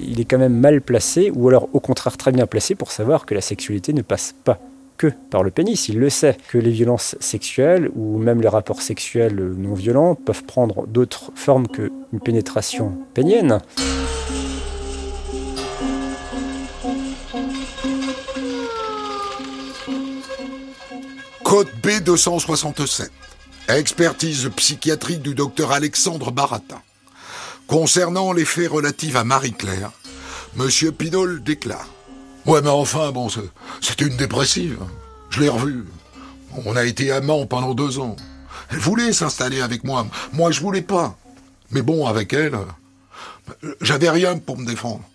il 0.01 0.19
est 0.19 0.25
quand 0.25 0.37
même 0.37 0.57
mal 0.57 0.81
placé, 0.81 1.31
ou 1.33 1.47
alors 1.47 1.69
au 1.73 1.79
contraire 1.79 2.17
très 2.17 2.31
bien 2.31 2.47
placé 2.47 2.75
pour 2.75 2.91
savoir 2.91 3.25
que 3.25 3.33
la 3.33 3.41
sexualité 3.41 3.93
ne 3.93 4.01
passe 4.01 4.35
pas 4.43 4.59
que 4.97 5.07
par 5.29 5.43
le 5.43 5.51
pénis. 5.51 5.89
Il 5.89 5.99
le 5.99 6.09
sait, 6.09 6.37
que 6.49 6.57
les 6.57 6.71
violences 6.71 7.15
sexuelles, 7.19 7.89
ou 7.95 8.17
même 8.17 8.41
les 8.41 8.47
rapports 8.47 8.81
sexuels 8.81 9.35
non 9.57 9.73
violents, 9.73 10.15
peuvent 10.15 10.43
prendre 10.43 10.85
d'autres 10.85 11.31
formes 11.35 11.67
qu'une 11.67 12.19
pénétration 12.23 12.97
pénienne. 13.13 13.59
Code 21.43 21.67
B267. 21.83 23.09
Expertise 23.67 24.49
psychiatrique 24.55 25.21
du 25.21 25.35
docteur 25.35 25.71
Alexandre 25.71 26.31
Baratin. 26.31 26.81
Concernant 27.71 28.33
les 28.33 28.43
faits 28.43 28.69
relatifs 28.69 29.15
à 29.15 29.23
Marie-Claire, 29.23 29.91
Monsieur 30.57 30.91
Pinol 30.91 31.41
déclare. 31.41 31.87
Ouais, 32.45 32.61
mais 32.61 32.67
enfin, 32.69 33.13
bon, 33.13 33.29
c'était 33.79 34.03
une 34.03 34.17
dépressive. 34.17 34.77
Je 35.29 35.39
l'ai 35.39 35.47
revue. 35.47 35.85
On 36.65 36.75
a 36.75 36.83
été 36.83 37.13
amants 37.13 37.45
pendant 37.45 37.73
deux 37.73 37.99
ans. 37.99 38.17
Elle 38.71 38.79
voulait 38.79 39.13
s'installer 39.13 39.61
avec 39.61 39.85
moi. 39.85 40.05
Moi, 40.33 40.51
je 40.51 40.59
voulais 40.59 40.81
pas. 40.81 41.17
Mais 41.69 41.81
bon, 41.81 42.07
avec 42.07 42.33
elle, 42.33 42.57
j'avais 43.79 44.09
rien 44.09 44.37
pour 44.37 44.57
me 44.57 44.65
défendre. 44.65 45.05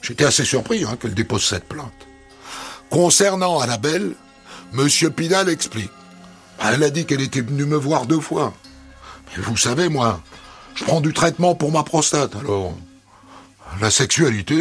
J'étais 0.00 0.26
assez 0.26 0.44
surpris 0.44 0.84
hein, 0.84 0.96
qu'elle 0.96 1.14
dépose 1.14 1.44
cette 1.44 1.68
plainte. 1.68 2.06
Concernant 2.88 3.58
Annabelle, 3.58 4.14
Monsieur 4.74 5.10
Pinal 5.10 5.48
explique. 5.48 5.90
Elle 6.60 6.84
a 6.84 6.90
dit 6.90 7.04
qu'elle 7.04 7.20
était 7.20 7.40
venue 7.40 7.64
me 7.64 7.76
voir 7.76 8.06
deux 8.06 8.20
fois. 8.20 8.54
Mais 9.36 9.42
vous 9.42 9.56
savez, 9.56 9.88
moi, 9.88 10.20
je 10.74 10.84
prends 10.84 11.00
du 11.00 11.12
traitement 11.12 11.54
pour 11.54 11.72
ma 11.72 11.82
prostate, 11.82 12.36
alors. 12.36 12.72
La 13.80 13.90
sexualité. 13.90 14.56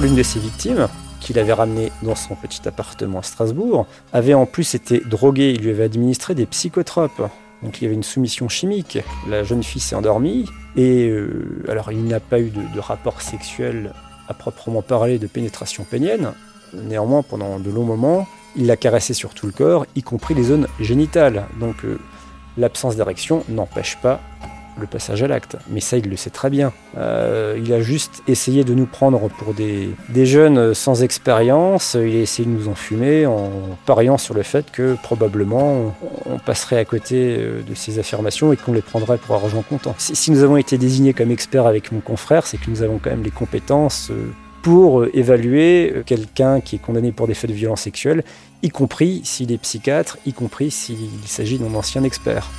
L'une 0.00 0.14
de 0.14 0.22
ses 0.22 0.38
victimes, 0.38 0.88
qu'il 1.20 1.38
avait 1.38 1.52
ramenée 1.52 1.92
dans 2.02 2.14
son 2.14 2.36
petit 2.36 2.66
appartement 2.66 3.18
à 3.18 3.22
Strasbourg, 3.22 3.86
avait 4.12 4.34
en 4.34 4.46
plus 4.46 4.74
été 4.74 5.00
droguée. 5.00 5.52
Il 5.52 5.62
lui 5.62 5.70
avait 5.70 5.84
administré 5.84 6.34
des 6.34 6.46
psychotropes. 6.46 7.28
Donc 7.62 7.80
il 7.80 7.84
y 7.84 7.86
avait 7.86 7.96
une 7.96 8.04
soumission 8.04 8.48
chimique. 8.48 8.98
La 9.28 9.42
jeune 9.42 9.62
fille 9.62 9.82
s'est 9.82 9.96
endormie. 9.96 10.46
Et 10.76 11.08
euh, 11.08 11.64
alors 11.68 11.90
il 11.92 12.04
n'a 12.04 12.20
pas 12.20 12.38
eu 12.40 12.50
de, 12.50 12.62
de 12.74 12.80
rapport 12.80 13.20
sexuel 13.20 13.92
à 14.28 14.34
proprement 14.34 14.82
parler 14.82 15.18
de 15.18 15.26
pénétration 15.26 15.84
pénienne. 15.84 16.32
Néanmoins, 16.72 17.22
pendant 17.22 17.58
de 17.58 17.70
longs 17.70 17.84
moments, 17.84 18.26
il 18.58 18.66
l'a 18.66 18.76
caressé 18.76 19.14
sur 19.14 19.34
tout 19.34 19.46
le 19.46 19.52
corps, 19.52 19.86
y 19.94 20.02
compris 20.02 20.34
les 20.34 20.42
zones 20.42 20.66
génitales. 20.80 21.46
Donc 21.60 21.84
euh, 21.84 21.98
l'absence 22.58 22.96
d'érection 22.96 23.44
n'empêche 23.48 23.96
pas 24.02 24.20
le 24.78 24.86
passage 24.86 25.22
à 25.22 25.26
l'acte. 25.26 25.56
Mais 25.68 25.80
ça, 25.80 25.96
il 25.96 26.08
le 26.08 26.16
sait 26.16 26.30
très 26.30 26.50
bien. 26.50 26.72
Euh, 26.96 27.58
il 27.60 27.72
a 27.72 27.80
juste 27.80 28.22
essayé 28.28 28.62
de 28.64 28.74
nous 28.74 28.86
prendre 28.86 29.28
pour 29.28 29.54
des, 29.54 29.90
jeunes 30.24 30.74
sans 30.74 31.02
expérience. 31.02 31.94
Il 31.94 32.16
a 32.16 32.20
essayé 32.20 32.48
de 32.48 32.54
nous 32.54 32.68
enfumer 32.68 33.26
en 33.26 33.50
pariant 33.86 34.18
sur 34.18 34.34
le 34.34 34.42
fait 34.42 34.70
que 34.70 34.96
probablement 35.02 35.94
on 36.26 36.38
passerait 36.38 36.78
à 36.78 36.84
côté 36.84 37.36
euh, 37.38 37.62
de 37.62 37.74
ces 37.74 37.98
affirmations 37.98 38.52
et 38.52 38.56
qu'on 38.56 38.72
les 38.72 38.82
prendrait 38.82 39.18
pour 39.18 39.34
argent 39.34 39.62
comptant. 39.68 39.94
Si, 39.98 40.30
nous 40.30 40.42
avons 40.42 40.56
été 40.56 40.78
désignés 40.78 41.12
comme 41.12 41.30
experts 41.30 41.66
avec 41.66 41.92
mon 41.92 42.00
confrère, 42.00 42.46
c'est 42.46 42.58
que 42.58 42.70
nous 42.70 42.82
avons 42.82 42.98
quand 42.98 43.10
même 43.10 43.22
les 43.22 43.30
compétences 43.30 44.10
pour 44.62 45.06
évaluer 45.14 46.02
quelqu'un 46.06 46.60
qui 46.60 46.76
est 46.76 46.78
condamné 46.78 47.12
pour 47.12 47.26
des 47.26 47.34
faits 47.34 47.50
de 47.50 47.54
violence 47.54 47.82
sexuelle 47.82 48.24
y 48.62 48.70
compris 48.70 49.22
s'il 49.24 49.52
est 49.52 49.58
psychiatre, 49.58 50.18
y 50.26 50.32
compris 50.32 50.70
s'il 50.70 51.08
s'agit 51.26 51.58
d'un 51.58 51.74
ancien 51.74 52.02
expert. 52.04 52.50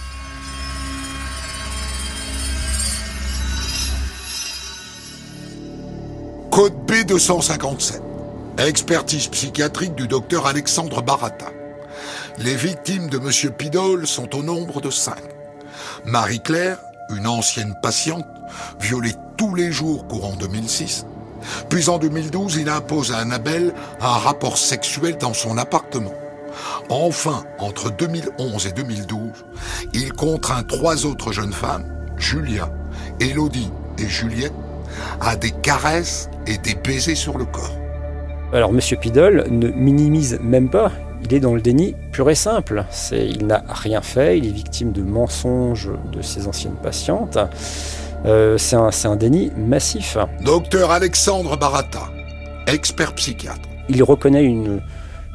Code 6.51 6.73
B257. 6.87 8.01
Expertise 8.57 9.27
psychiatrique 9.27 9.95
du 9.95 10.07
docteur 10.07 10.45
Alexandre 10.45 11.01
Barata. 11.01 11.51
Les 12.39 12.55
victimes 12.55 13.09
de 13.09 13.17
M. 13.17 13.53
Pidol 13.53 14.07
sont 14.07 14.35
au 14.35 14.43
nombre 14.43 14.81
de 14.81 14.89
cinq. 14.89 15.21
Marie-Claire, 16.05 16.79
une 17.15 17.27
ancienne 17.27 17.75
patiente, 17.81 18.25
violée 18.81 19.13
tous 19.37 19.55
les 19.55 19.71
jours 19.71 20.07
courant 20.07 20.35
2006, 20.37 21.05
puis 21.69 21.89
en 21.89 21.97
2012, 21.97 22.57
il 22.57 22.69
impose 22.69 23.11
à 23.11 23.17
Annabelle 23.17 23.73
un 24.01 24.07
rapport 24.07 24.57
sexuel 24.57 25.17
dans 25.17 25.33
son 25.33 25.57
appartement. 25.57 26.13
Enfin, 26.89 27.43
entre 27.59 27.91
2011 27.91 28.67
et 28.67 28.71
2012, 28.71 29.19
il 29.93 30.13
contraint 30.13 30.63
trois 30.63 31.05
autres 31.05 31.31
jeunes 31.31 31.53
femmes, 31.53 31.85
Julia, 32.17 32.69
Elodie 33.19 33.71
et 33.97 34.07
Juliette, 34.07 34.53
à 35.21 35.35
des 35.35 35.51
caresses 35.51 36.29
et 36.47 36.57
des 36.57 36.75
baisers 36.75 37.15
sur 37.15 37.37
le 37.37 37.45
corps. 37.45 37.75
Alors 38.51 38.73
Monsieur 38.73 38.97
Pidol 38.97 39.45
ne 39.49 39.67
minimise 39.67 40.39
même 40.41 40.69
pas, 40.69 40.91
il 41.23 41.33
est 41.33 41.39
dans 41.39 41.53
le 41.53 41.61
déni 41.61 41.95
pur 42.11 42.29
et 42.29 42.35
simple. 42.35 42.85
il 43.11 43.45
n'a 43.45 43.63
rien 43.67 44.01
fait, 44.01 44.37
il 44.37 44.47
est 44.47 44.51
victime 44.51 44.91
de 44.91 45.01
mensonges 45.01 45.91
de 46.11 46.21
ses 46.21 46.47
anciennes 46.47 46.77
patientes. 46.81 47.37
Euh, 48.25 48.57
c'est 48.57 48.75
un, 48.75 49.15
déni 49.15 49.51
massif. 49.55 50.17
Docteur 50.43 50.91
Alexandre 50.91 51.57
Barata, 51.57 52.09
expert 52.67 53.13
psychiatre. 53.15 53.61
Il 53.87 54.03
reconnaît 54.03 54.43
une, 54.43 54.81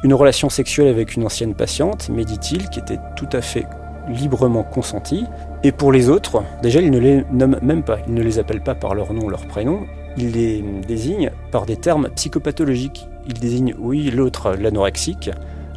une 0.03 0.13
relation 0.13 0.49
sexuelle 0.49 0.87
avec 0.87 1.15
une 1.15 1.25
ancienne 1.25 1.55
patiente, 1.55 2.09
mais 2.09 2.25
dit-il, 2.25 2.69
qui 2.69 2.79
était 2.79 2.99
tout 3.15 3.29
à 3.33 3.41
fait 3.41 3.65
librement 4.07 4.63
consentie. 4.63 5.25
Et 5.63 5.71
pour 5.71 5.91
les 5.91 6.09
autres, 6.09 6.43
déjà, 6.61 6.79
il 6.79 6.91
ne 6.91 6.99
les 6.99 7.23
nomme 7.31 7.57
même 7.61 7.83
pas. 7.83 7.97
Il 8.07 8.13
ne 8.13 8.21
les 8.21 8.37
appelle 8.37 8.61
pas 8.61 8.75
par 8.75 8.93
leur 8.93 9.13
nom, 9.13 9.29
leur 9.29 9.47
prénom. 9.47 9.81
Il 10.17 10.31
les 10.31 10.63
désigne 10.87 11.31
par 11.51 11.65
des 11.65 11.75
termes 11.75 12.09
psychopathologiques. 12.15 13.07
Il 13.27 13.39
désigne, 13.39 13.73
oui, 13.79 14.11
l'autre 14.11 14.55
l'anorexique, 14.57 15.31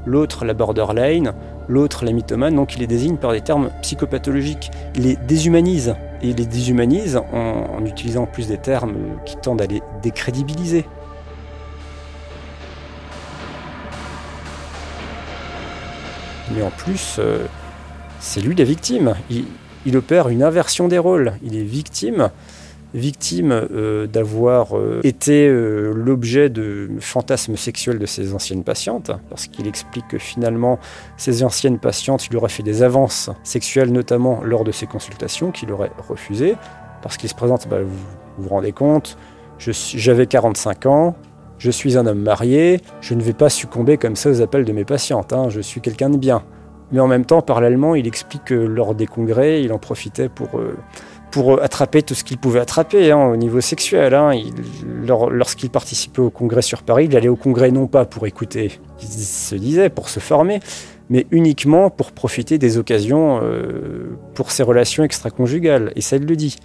l'autre 0.04 0.44
la 0.44 0.54
borderline, 0.54 1.32
l'autre 1.66 2.04
la 2.04 2.12
mythomane, 2.12 2.54
donc 2.54 2.74
il 2.74 2.80
les 2.80 2.86
désigne 2.86 3.16
par 3.16 3.32
des 3.32 3.40
termes 3.40 3.70
psychopathologiques. 3.82 4.70
Il 4.94 5.04
les 5.04 5.16
déshumanise, 5.16 5.94
et 6.22 6.32
les 6.32 6.46
déshumanise 6.46 7.20
en, 7.32 7.84
utilisant 7.84 8.22
en 8.22 8.26
plus 8.26 8.48
des 8.48 8.58
termes 8.58 8.96
qui 9.24 9.36
tendent 9.36 9.62
à 9.62 9.66
les 9.66 9.82
décrédibiliser. 10.02 10.84
Mais 16.54 16.62
en 16.62 16.70
plus, 16.70 17.16
euh, 17.18 17.46
c'est 18.20 18.40
lui 18.40 18.54
la 18.54 18.64
victime. 18.64 19.14
il 19.30 19.96
opère 19.96 20.28
une 20.28 20.42
inversion 20.42 20.88
des 20.88 20.98
rôles. 20.98 21.34
Il 21.42 21.56
est 21.56 21.62
victime 21.62 22.30
victime 22.94 23.52
euh, 23.52 24.06
d'avoir 24.06 24.76
euh, 24.76 25.00
été 25.04 25.46
euh, 25.46 25.92
l'objet 25.94 26.48
de 26.48 26.88
fantasmes 27.00 27.56
sexuels 27.56 27.98
de 27.98 28.06
ses 28.06 28.34
anciennes 28.34 28.64
patientes, 28.64 29.10
parce 29.28 29.46
qu'il 29.46 29.66
explique 29.66 30.08
que 30.08 30.18
finalement, 30.18 30.78
ces 31.16 31.42
anciennes 31.44 31.78
patientes 31.78 32.28
lui 32.30 32.36
auraient 32.36 32.48
fait 32.48 32.62
des 32.62 32.82
avances 32.82 33.30
sexuelles, 33.44 33.92
notamment 33.92 34.40
lors 34.42 34.64
de 34.64 34.72
ses 34.72 34.86
consultations, 34.86 35.50
qu'il 35.50 35.70
aurait 35.72 35.92
refusées, 36.08 36.56
parce 37.02 37.16
qu'il 37.16 37.28
se 37.28 37.34
présente, 37.34 37.68
bah, 37.68 37.82
vous, 37.82 38.42
vous 38.42 38.48
rendez 38.48 38.72
compte, 38.72 39.18
j'avais 39.58 40.26
45 40.26 40.86
ans, 40.86 41.16
je 41.58 41.70
suis 41.70 41.98
un 41.98 42.06
homme 42.06 42.22
marié, 42.22 42.80
je 43.00 43.14
ne 43.14 43.22
vais 43.22 43.32
pas 43.32 43.50
succomber 43.50 43.98
comme 43.98 44.16
ça 44.16 44.30
aux 44.30 44.40
appels 44.40 44.64
de 44.64 44.72
mes 44.72 44.84
patientes, 44.84 45.32
hein, 45.32 45.48
je 45.50 45.60
suis 45.60 45.80
quelqu'un 45.80 46.10
de 46.10 46.16
bien. 46.16 46.42
Mais 46.90 47.00
en 47.00 47.06
même 47.06 47.26
temps, 47.26 47.42
parallèlement, 47.42 47.94
il 47.94 48.06
explique 48.06 48.44
que 48.46 48.54
lors 48.54 48.94
des 48.94 49.06
congrès, 49.06 49.62
il 49.62 49.74
en 49.74 49.78
profitait 49.78 50.30
pour 50.30 50.48
pour 51.30 51.62
attraper 51.62 52.02
tout 52.02 52.14
ce 52.14 52.24
qu'il 52.24 52.38
pouvait 52.38 52.60
attraper 52.60 53.10
hein, 53.10 53.26
au 53.26 53.36
niveau 53.36 53.60
sexuel. 53.60 54.14
Hein. 54.14 54.32
lorsqu'il 55.30 55.70
participait 55.70 56.22
au 56.22 56.30
congrès 56.30 56.62
sur 56.62 56.82
Paris, 56.82 57.06
il 57.10 57.16
allait 57.16 57.28
au 57.28 57.36
congrès 57.36 57.70
non 57.70 57.86
pas 57.86 58.04
pour 58.04 58.26
écouter, 58.26 58.78
il 59.00 59.06
se 59.06 59.54
disait, 59.54 59.88
pour 59.90 60.08
se 60.08 60.20
former, 60.20 60.60
mais 61.10 61.26
uniquement 61.30 61.90
pour 61.90 62.12
profiter 62.12 62.58
des 62.58 62.78
occasions 62.78 63.40
euh, 63.42 64.16
pour 64.34 64.50
ses 64.50 64.62
relations 64.62 65.04
extra-conjugales. 65.04 65.92
Et 65.96 66.00
ça, 66.00 66.18
le 66.18 66.36
dit. 66.36 66.56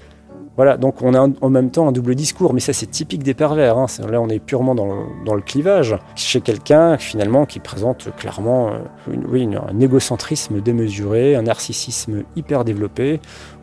Voilà, 0.55 0.77
donc 0.77 1.01
on 1.01 1.15
a 1.15 1.27
en 1.41 1.49
même 1.49 1.71
temps 1.71 1.87
un 1.87 1.91
double 1.91 2.13
discours, 2.13 2.53
mais 2.53 2.59
ça 2.59 2.73
c'est 2.73 2.85
typique 2.85 3.23
des 3.23 3.33
pervers. 3.33 3.75
Hein. 3.75 3.87
Là 4.07 4.21
on 4.21 4.29
est 4.29 4.37
purement 4.37 4.75
dans 4.75 4.85
le, 5.33 5.41
clivage. 5.41 5.97
Chez 6.15 6.41
quelqu'un 6.41 6.99
finalement 6.99 7.47
qui 7.47 7.59
présente 7.59 8.15
clairement 8.17 8.69
euh, 8.69 9.57
un 9.67 9.79
égocentrisme 9.79 10.61
démesuré, 10.61 11.35
un 11.35 11.41
narcissisme 11.41 12.21
hyper 12.35 12.65
développé, 12.65 13.19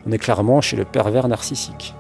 on 0.07 0.13
est 0.13 0.19
clairement 0.19 0.61
chez 0.61 0.77
le 0.77 0.85
pervers 0.85 1.29
narcissique. 1.29 1.95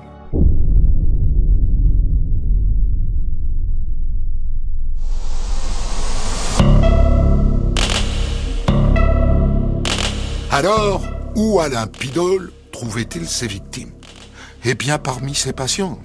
Alors, 10.52 11.02
où 11.36 11.60
Alain 11.60 11.86
Pidol 11.86 12.52
trouvait-il 12.72 13.26
ses 13.26 13.46
victimes? 13.46 13.92
Eh 14.64 14.74
bien, 14.74 14.98
parmi 14.98 15.34
ses 15.34 15.52
patients. 15.54 15.98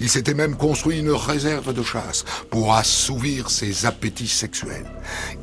Il 0.00 0.08
s'était 0.08 0.34
même 0.34 0.56
construit 0.56 0.98
une 0.98 1.10
réserve 1.10 1.72
de 1.72 1.82
chasse 1.82 2.24
pour 2.50 2.74
assouvir 2.74 3.50
ses 3.50 3.86
appétits 3.86 4.26
sexuels. 4.26 4.90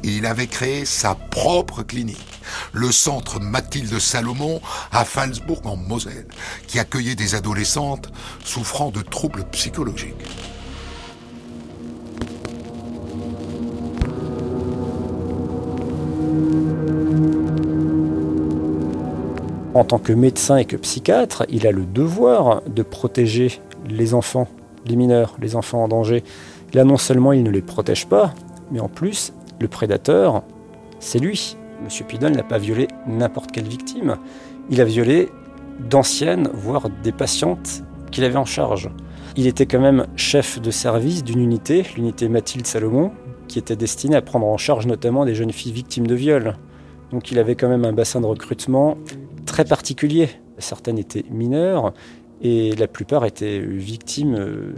Il 0.04 0.26
avait 0.26 0.48
créé 0.48 0.84
sa 0.84 1.16
propre 1.16 1.84
clinique, 1.84 2.39
le 2.74 2.92
centre 2.92 3.40
Mathilde 3.40 4.00
Salomon 4.00 4.62
à 4.92 5.06
Falsbourg 5.06 5.62
en 5.66 5.76
Moselle, 5.76 6.28
qui 6.68 6.80
accueillait 6.80 7.16
des 7.16 7.36
adolescentes 7.36 8.12
souffrant 8.44 8.92
de 8.92 9.02
troubles 9.02 9.46
psychologiques. 9.52 10.16
En 19.74 19.84
tant 19.84 20.00
que 20.00 20.12
médecin 20.12 20.58
et 20.58 20.66
que 20.66 20.76
psychiatre, 20.76 21.46
il 21.48 21.68
a 21.68 21.72
le 21.72 21.86
devoir 21.86 22.64
de 22.64 22.82
protéger 22.82 23.62
les 23.88 24.14
enfants, 24.14 24.48
les 24.86 24.96
mineurs, 24.96 25.36
les 25.40 25.56
enfants 25.56 25.84
en 25.84 25.88
danger. 25.88 26.24
Là, 26.74 26.84
non 26.84 26.98
seulement 26.98 27.34
il 27.34 27.44
ne 27.44 27.52
les 27.52 27.62
protège 27.62 28.08
pas, 28.08 28.34
mais 28.72 28.80
en 28.80 28.90
plus, 28.90 29.32
le 29.60 29.68
prédateur, 29.68 30.44
c'est 31.00 31.20
lui. 31.20 31.56
Monsieur 31.84 32.06
Pidon 32.06 32.30
n'a 32.30 32.44
pas 32.44 32.58
violé 32.58 32.88
n'importe 33.08 33.52
quelle 33.52 33.68
victime. 33.68 34.18
Il 34.70 34.82
a 34.82 34.86
violé 34.86 35.30
d'anciennes, 35.90 36.50
voire 36.54 36.90
des 37.04 37.12
patientes 37.12 37.84
qu'il 38.12 38.24
avait 38.24 38.38
en 38.38 38.46
charge. 38.46 38.90
Il 39.38 39.48
était 39.48 39.66
quand 39.66 39.80
même 39.80 40.08
chef 40.16 40.60
de 40.60 40.72
service 40.72 41.24
d'une 41.24 41.40
unité, 41.40 41.86
l'unité 41.96 42.28
Mathilde 42.28 42.68
Salomon, 42.68 43.12
qui 43.48 43.60
était 43.60 43.76
destinée 43.76 44.16
à 44.16 44.22
prendre 44.22 44.48
en 44.48 44.58
charge 44.58 44.88
notamment 44.88 45.26
des 45.26 45.36
jeunes 45.36 45.52
filles 45.52 45.72
victimes 45.72 46.08
de 46.08 46.16
viol. 46.16 46.56
Donc 47.12 47.32
il 47.32 47.40
avait 47.40 47.56
quand 47.56 47.70
même 47.70 47.86
un 47.86 47.94
bassin 47.94 48.22
de 48.22 48.26
recrutement 48.26 48.98
très 49.46 49.66
particulier. 49.66 50.30
Certaines 50.58 51.00
étaient 51.00 51.26
mineures 51.30 51.94
et 52.42 52.76
la 52.76 52.88
plupart 52.88 53.26
étaient 53.26 53.60
victimes 53.60 54.36
euh, 54.36 54.74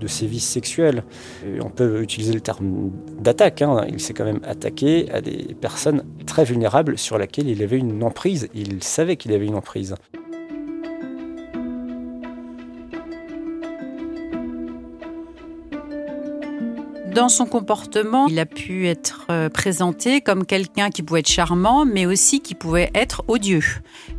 de 0.00 0.06
sévices 0.06 0.46
sexuels. 0.46 1.04
on 1.62 1.70
peut 1.70 2.02
utiliser 2.02 2.32
le 2.32 2.40
terme 2.40 2.90
d'attaque. 3.20 3.62
Hein. 3.62 3.86
Il 3.88 4.00
s'est 4.00 4.14
quand 4.14 4.24
même 4.24 4.40
attaqué 4.44 5.10
à 5.10 5.20
des 5.20 5.54
personnes 5.60 6.04
très 6.26 6.44
vulnérables 6.44 6.98
sur 6.98 7.18
lesquelles 7.18 7.48
il 7.48 7.62
avait 7.62 7.78
une 7.78 8.02
emprise. 8.02 8.48
Il 8.54 8.82
savait 8.82 9.16
qu'il 9.16 9.32
avait 9.32 9.46
une 9.46 9.54
emprise. 9.54 9.94
Dans 17.18 17.28
son 17.28 17.46
comportement, 17.46 18.28
il 18.28 18.38
a 18.38 18.46
pu 18.46 18.86
être 18.86 19.26
euh, 19.28 19.48
présenté 19.48 20.20
comme 20.20 20.46
quelqu'un 20.46 20.90
qui 20.90 21.02
pouvait 21.02 21.18
être 21.18 21.28
charmant, 21.28 21.84
mais 21.84 22.06
aussi 22.06 22.38
qui 22.38 22.54
pouvait 22.54 22.92
être 22.94 23.24
odieux, 23.26 23.64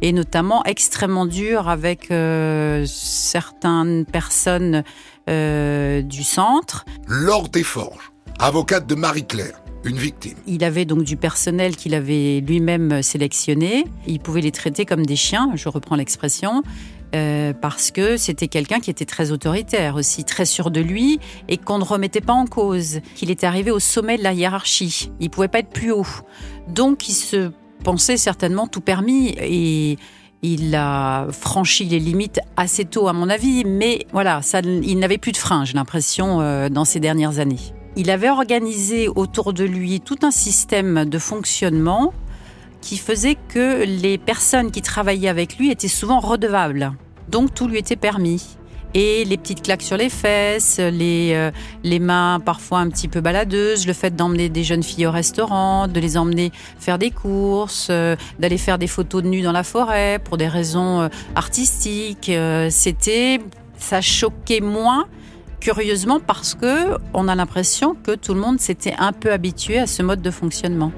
et 0.02 0.12
notamment 0.12 0.66
extrêmement 0.66 1.26
dur 1.26 1.70
avec 1.70 2.12
euh, 2.12 2.84
certaines 2.86 4.06
personnes 4.06 4.84
euh, 5.30 6.02
du 6.02 6.26
centre. 6.26 6.84
Laure 7.08 7.48
Desforges, 7.48 8.12
avocate 8.38 8.86
de 8.86 8.96
Marie-Claire 8.96 9.62
une 9.86 9.96
victime. 9.96 10.36
Il 10.46 10.66
avait 10.66 10.84
donc 10.84 11.04
du 11.04 11.16
personnel 11.16 11.78
qu'il 11.78 11.96
avait 11.96 12.44
lui-même 12.46 13.02
sélectionné. 13.02 13.86
Il 14.08 14.20
pouvait 14.20 14.42
les 14.42 14.52
traiter 14.52 14.86
comme 14.86 15.06
des 15.06 15.16
chiens, 15.16 15.52
je 15.56 15.70
reprends 15.70 15.96
l'expression. 15.96 16.64
Euh, 17.16 17.54
parce 17.60 17.90
que 17.90 18.18
c'était 18.18 18.48
quelqu'un 18.48 18.80
qui 18.80 18.92
était 18.92 19.06
très 19.06 19.32
autoritaire 19.32 19.96
aussi, 19.96 20.24
très 20.24 20.46
sûr 20.46 20.70
de 20.70 20.80
lui 20.80 21.20
et 21.48 21.58
qu'on 21.58 21.80
ne 21.80 21.84
remettait 21.84 22.22
pas 22.22 22.34
en 22.34 22.46
cause, 22.46 23.00
qu'il 23.16 23.32
était 23.32 23.48
arrivé 23.48 23.72
au 23.72 23.80
sommet 23.80 24.18
de 24.18 24.24
la 24.24 24.34
hiérarchie. 24.34 25.12
Il 25.20 25.32
pouvait 25.32 25.48
pas 25.48 25.60
être 25.60 25.72
plus 25.72 25.92
haut. 25.92 26.06
Donc 26.68 27.10
il 27.10 27.14
se 27.14 27.52
pensait 27.84 28.18
certainement 28.18 28.68
tout 28.68 28.82
permis 28.82 29.36
et 29.40 29.98
il 30.44 30.76
a 30.76 31.28
franchi 31.32 31.86
les 31.86 32.00
limites 32.00 32.40
assez 32.56 32.86
tôt 32.86 33.08
à 33.08 33.14
mon 33.14 33.30
avis, 33.30 33.66
mais 33.66 34.06
voilà, 34.12 34.42
il 34.64 35.00
n'avait 35.00 35.18
plus 35.18 35.32
de 35.32 35.38
frein, 35.38 35.66
j'ai 35.66 35.74
l'impression, 35.74 36.42
euh, 36.42 36.70
dans 36.70 36.86
ces 36.86 37.00
dernières 37.00 37.40
années. 37.40 37.60
Il 37.96 38.10
avait 38.12 38.30
organisé 38.30 39.08
autour 39.10 39.52
de 39.52 39.64
lui 39.64 40.00
tout 40.00 40.20
un 40.22 40.32
système 40.32 41.06
de 41.06 41.20
fonctionnement 41.20 42.14
qui 42.82 42.98
faisait 42.98 43.38
que 43.48 43.84
les 43.84 44.18
personnes 44.18 44.72
qui 44.72 44.82
travaillaient 44.82 45.30
avec 45.30 45.58
lui 45.58 45.72
étaient 45.72 45.88
souvent 45.88 46.20
redevables. 46.20 46.94
Donc 47.30 47.54
tout 47.54 47.68
lui 47.68 47.78
était 47.78 47.96
permis. 47.96 48.58
Et 48.96 49.24
les 49.24 49.38
petites 49.38 49.62
claques 49.62 49.84
sur 49.84 49.98
les 49.98 50.10
fesses, 50.10 50.80
les, 50.80 51.34
euh, 51.34 51.52
les 51.84 52.00
mains 52.00 52.40
parfois 52.44 52.80
un 52.80 52.90
petit 52.90 53.08
peu 53.08 53.22
baladeuses, 53.22 53.86
le 53.86 53.94
fait 53.94 54.16
d'emmener 54.16 54.50
des 54.50 54.64
jeunes 54.64 54.82
filles 54.82 55.06
au 55.06 55.12
restaurant, 55.12 55.88
de 55.88 56.00
les 56.00 56.18
emmener 56.18 56.52
faire 56.80 56.98
des 56.98 57.12
courses, 57.12 57.90
euh, 57.92 58.16
d'aller 58.40 58.58
faire 58.58 58.80
des 58.80 58.88
photos 58.88 59.22
de 59.22 59.28
nu 59.28 59.42
dans 59.42 59.52
la 59.52 59.64
forêt 59.64 60.20
pour 60.24 60.38
des 60.38 60.48
raisons 60.48 61.02
euh, 61.02 61.08
artistiques, 61.36 62.32
c'était 62.70 63.40
ça 63.78 64.02
choquait 64.02 64.60
moins 64.60 65.06
curieusement 65.60 66.20
parce 66.20 66.56
que 66.56 66.98
on 67.14 67.28
a 67.28 67.36
l'impression 67.36 67.96
que 67.96 68.16
tout 68.16 68.34
le 68.34 68.40
monde 68.40 68.60
s'était 68.60 68.96
un 68.98 69.14
peu 69.14 69.32
habitué 69.32 69.78
à 69.78 69.88
ce 69.88 70.02
mode 70.02 70.22
de 70.22 70.32
fonctionnement. 70.32 70.92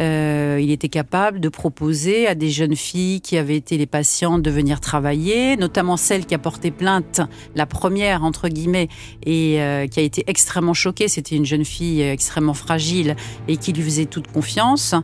Euh, 0.00 0.58
il 0.60 0.70
était 0.70 0.88
capable 0.88 1.40
de 1.40 1.48
proposer 1.48 2.26
à 2.26 2.34
des 2.34 2.50
jeunes 2.50 2.74
filles 2.74 3.20
qui 3.20 3.38
avaient 3.38 3.56
été 3.56 3.78
les 3.78 3.86
patientes 3.86 4.42
de 4.42 4.50
venir 4.50 4.80
travailler, 4.80 5.56
notamment 5.56 5.96
celle 5.96 6.26
qui 6.26 6.34
a 6.34 6.38
porté 6.38 6.70
plainte, 6.70 7.20
la 7.54 7.66
première 7.66 8.24
entre 8.24 8.48
guillemets, 8.48 8.88
et 9.24 9.60
euh, 9.60 9.86
qui 9.86 10.00
a 10.00 10.02
été 10.02 10.24
extrêmement 10.26 10.74
choquée. 10.74 11.08
C'était 11.08 11.36
une 11.36 11.46
jeune 11.46 11.64
fille 11.64 12.02
extrêmement 12.02 12.54
fragile 12.54 13.14
et 13.46 13.56
qui 13.56 13.72
lui 13.72 13.82
faisait 13.82 14.06
toute 14.06 14.26
confiance. 14.26 14.94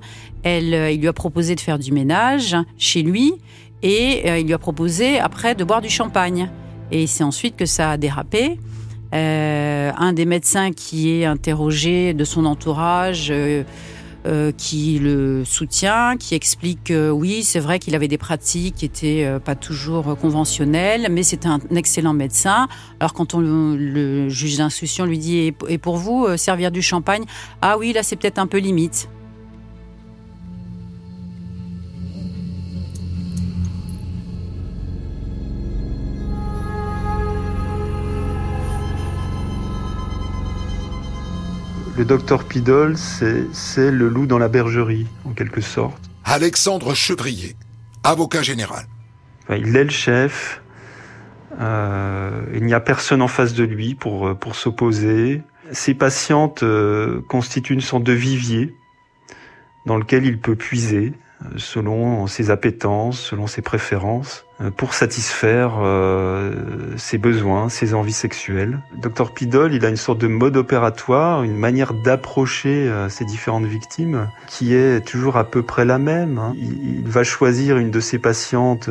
Elle, 0.42 0.74
euh, 0.74 0.90
il 0.90 1.00
lui 1.00 1.08
a 1.08 1.12
proposé 1.12 1.54
de 1.54 1.60
faire 1.60 1.78
du 1.78 1.92
ménage 1.92 2.56
chez 2.76 3.02
lui 3.02 3.34
et 3.82 4.28
il 4.38 4.46
lui 4.46 4.52
a 4.52 4.58
proposé 4.58 5.18
après 5.18 5.54
de 5.54 5.64
boire 5.64 5.80
du 5.80 5.88
champagne. 5.88 6.50
Et 6.90 7.06
c'est 7.06 7.24
ensuite 7.24 7.56
que 7.56 7.64
ça 7.64 7.92
a 7.92 7.96
dérapé. 7.96 8.58
un 9.12 10.12
des 10.12 10.26
médecins 10.26 10.70
qui 10.70 11.10
est 11.10 11.24
interrogé 11.24 12.12
de 12.12 12.24
son 12.24 12.44
entourage 12.44 13.32
euh, 14.26 14.52
qui 14.52 14.98
le 14.98 15.44
soutient, 15.46 16.16
qui 16.18 16.34
explique 16.34 16.84
que 16.84 17.10
oui, 17.10 17.42
c'est 17.42 17.60
vrai 17.60 17.78
qu'il 17.78 17.94
avait 17.94 18.08
des 18.08 18.18
pratiques 18.18 18.74
qui 18.76 18.84
étaient 18.84 19.24
euh, 19.24 19.38
pas 19.38 19.54
toujours 19.54 20.16
conventionnelles, 20.18 21.08
mais 21.10 21.22
c'est 21.22 21.46
un 21.46 21.58
excellent 21.74 22.12
médecin. 22.12 22.68
Alors 23.00 23.14
quand 23.14 23.34
on, 23.34 23.40
le 23.40 24.28
juge 24.28 24.58
d'instruction 24.58 25.06
lui 25.06 25.18
dit 25.18 25.54
et 25.68 25.78
pour 25.78 25.96
vous 25.96 26.26
euh, 26.26 26.36
servir 26.36 26.70
du 26.70 26.82
champagne, 26.82 27.24
ah 27.62 27.78
oui, 27.78 27.92
là 27.92 28.02
c'est 28.02 28.16
peut-être 28.16 28.38
un 28.38 28.46
peu 28.46 28.58
limite. 28.58 29.08
Le 41.96 42.04
docteur 42.04 42.44
Pidol, 42.44 42.96
c'est 42.96 43.90
le 43.90 44.08
loup 44.08 44.26
dans 44.26 44.38
la 44.38 44.48
bergerie, 44.48 45.06
en 45.24 45.32
quelque 45.32 45.60
sorte. 45.60 46.10
Alexandre 46.24 46.94
Chevrier, 46.94 47.56
avocat 48.04 48.42
général. 48.42 48.86
il 49.50 49.76
est 49.76 49.84
le 49.84 49.90
chef. 49.90 50.62
Euh, 51.60 52.42
il 52.54 52.64
n'y 52.64 52.74
a 52.74 52.80
personne 52.80 53.20
en 53.20 53.28
face 53.28 53.54
de 53.54 53.64
lui 53.64 53.94
pour, 53.94 54.36
pour 54.38 54.54
s'opposer. 54.54 55.42
Ses 55.72 55.94
patientes 55.94 56.62
euh, 56.62 57.20
constituent 57.28 57.74
une 57.74 57.80
sorte 57.80 58.04
de 58.04 58.12
vivier 58.12 58.74
dans 59.86 59.96
lequel 59.96 60.24
il 60.24 60.38
peut 60.38 60.56
puiser 60.56 61.12
selon 61.56 62.26
ses 62.26 62.50
appétences, 62.50 63.20
selon 63.20 63.46
ses 63.46 63.62
préférences, 63.62 64.44
euh, 64.60 64.70
pour 64.70 64.94
satisfaire 64.94 65.78
euh, 65.80 66.52
ses 66.96 67.18
besoins, 67.18 67.68
ses 67.68 67.94
envies 67.94 68.12
sexuelles. 68.12 68.80
Dr 68.96 69.32
Pidol, 69.32 69.72
il 69.72 69.84
a 69.86 69.88
une 69.88 69.96
sorte 69.96 70.18
de 70.18 70.26
mode 70.26 70.56
opératoire, 70.56 71.42
une 71.42 71.56
manière 71.56 71.94
d'approcher 71.94 72.88
euh, 72.88 73.08
ces 73.08 73.24
différentes 73.24 73.64
victimes 73.64 74.28
qui 74.48 74.74
est 74.74 75.04
toujours 75.06 75.36
à 75.36 75.44
peu 75.44 75.62
près 75.62 75.84
la 75.84 75.98
même. 75.98 76.38
Hein. 76.38 76.54
Il, 76.58 77.08
va 77.08 77.24
choisir 77.24 77.78
une 77.78 77.90
de 77.90 78.00
ses 78.00 78.18
patientes 78.18 78.88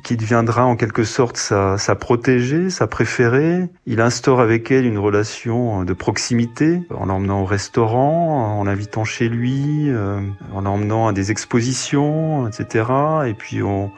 qui 0.00 0.16
deviendra 0.16 0.64
en 0.64 0.76
quelque 0.76 1.04
sorte 1.04 1.36
sa, 1.36 1.78
sa 1.78 1.94
protégée, 1.94 2.70
sa 2.70 2.86
préférée. 2.86 3.68
Il 3.86 4.00
instaure 4.00 4.40
avec 4.40 4.70
elle 4.70 4.86
une 4.86 4.98
relation 4.98 5.84
de 5.84 5.92
proximité, 5.92 6.82
en 6.90 7.06
l'emmenant 7.06 7.42
au 7.42 7.44
restaurant, 7.44 8.58
en 8.58 8.64
l'invitant 8.64 9.04
chez 9.04 9.28
lui, 9.28 9.90
euh, 9.90 10.20
en 10.52 10.62
l'emmenant 10.62 11.08
à 11.08 11.12
des 11.12 11.30
expositions, 11.30 12.48
etc. 12.48 12.86
Et 13.26 13.34
puis 13.34 13.62
on, 13.62 13.90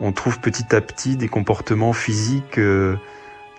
on 0.00 0.12
trouve 0.12 0.40
petit 0.40 0.74
à 0.74 0.80
petit 0.80 1.16
des 1.16 1.28
comportements 1.28 1.92
physiques 1.92 2.58
euh, 2.58 2.96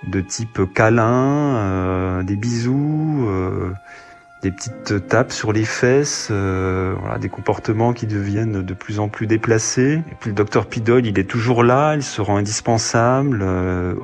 de 0.07 0.21
type 0.21 0.61
câlin, 0.73 1.55
euh, 1.55 2.23
des 2.23 2.35
bisous, 2.35 3.27
des 4.45 4.51
petites 4.51 5.07
tapes 5.07 5.31
sur 5.31 5.51
les 5.51 5.65
fesses, 5.65 6.27
euh, 6.29 6.93
des 7.19 7.29
comportements 7.29 7.93
qui 7.93 8.05
deviennent 8.05 8.61
de 8.61 8.73
plus 8.75 8.99
en 8.99 9.09
plus 9.09 9.25
déplacés. 9.25 10.03
Et 10.11 10.15
puis 10.19 10.29
le 10.29 10.35
docteur 10.35 10.67
Pidol, 10.67 11.03
il 11.07 11.17
est 11.17 11.27
toujours 11.27 11.63
là, 11.63 11.95
il 11.95 12.03
se 12.03 12.21
rend 12.21 12.37
indispensable, 12.37 13.39
euh, 13.41 13.95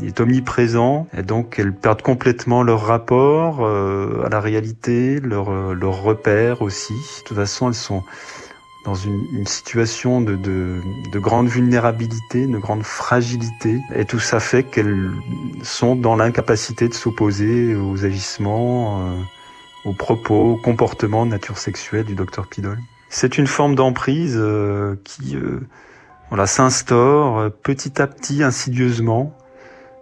il 0.00 0.06
est 0.06 0.20
omniprésent, 0.20 1.08
et 1.18 1.24
donc 1.24 1.58
elles 1.58 1.74
perdent 1.74 2.02
complètement 2.02 2.62
leur 2.62 2.82
rapport 2.82 3.66
euh, 3.66 4.22
à 4.24 4.28
la 4.28 4.40
réalité, 4.40 5.18
leur, 5.18 5.74
leur 5.74 6.00
repère 6.00 6.62
aussi. 6.62 6.94
De 6.94 7.24
toute 7.24 7.36
façon, 7.36 7.66
elles 7.66 7.74
sont 7.74 8.04
dans 8.84 8.94
une, 8.94 9.46
situation 9.46 10.20
de, 10.20 10.36
de, 10.36 11.18
grande 11.18 11.48
vulnérabilité, 11.48 12.46
de 12.46 12.58
grande 12.58 12.84
fragilité. 12.84 13.80
Et 13.96 14.04
tout 14.04 14.20
ça 14.20 14.38
fait 14.38 14.62
qu'elles 14.62 15.10
sont 15.64 15.96
dans 15.96 16.14
l'incapacité 16.14 16.88
de 16.88 16.94
s'opposer 16.94 17.74
aux 17.74 18.04
agissements 18.04 19.16
aux 19.84 19.92
propos, 19.92 20.52
aux 20.52 20.56
comportements 20.56 21.26
de 21.26 21.30
nature 21.30 21.58
sexuelle 21.58 22.04
du 22.04 22.14
docteur 22.14 22.48
Pidol. 22.48 22.78
C'est 23.14 23.36
une 23.36 23.46
forme 23.46 23.74
d'emprise 23.74 24.36
euh, 24.38 24.96
qui 25.04 25.36
euh, 25.36 25.60
voilà, 26.30 26.46
s'instaure 26.46 27.38
euh, 27.38 27.48
petit 27.50 28.00
à 28.00 28.06
petit, 28.06 28.42
insidieusement, 28.42 29.36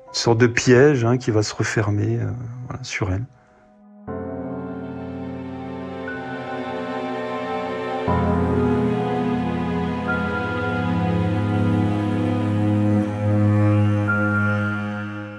une 0.08 0.14
sorte 0.14 0.38
de 0.38 0.46
piège 0.46 1.04
hein, 1.04 1.18
qui 1.18 1.30
va 1.30 1.42
se 1.42 1.54
refermer 1.54 2.20
sur 2.82 3.10
elle. 3.10 3.24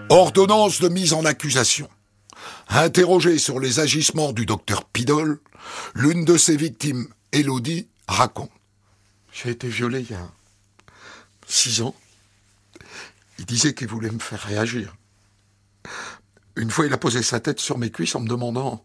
Ordonnance 0.09 0.81
de 0.81 0.89
mise 0.89 1.13
en 1.13 1.23
accusation. 1.23 1.87
Interrogée 2.73 3.37
sur 3.37 3.59
les 3.59 3.81
agissements 3.81 4.31
du 4.31 4.45
docteur 4.45 4.85
Pidol, 4.85 5.41
l'une 5.93 6.23
de 6.23 6.37
ses 6.37 6.55
victimes, 6.55 7.05
Elodie, 7.33 7.89
raconte. 8.07 8.49
J'ai 9.33 9.49
été 9.49 9.67
violée 9.67 9.99
il 9.99 10.11
y 10.11 10.13
a 10.13 10.31
six 11.47 11.81
ans. 11.81 11.93
Il 13.39 13.45
disait 13.45 13.73
qu'il 13.73 13.89
voulait 13.89 14.09
me 14.09 14.19
faire 14.19 14.39
réagir. 14.39 14.95
Une 16.55 16.71
fois, 16.71 16.85
il 16.85 16.93
a 16.93 16.97
posé 16.97 17.21
sa 17.23 17.41
tête 17.41 17.59
sur 17.59 17.77
mes 17.77 17.91
cuisses 17.91 18.15
en 18.15 18.21
me 18.21 18.29
demandant 18.29 18.81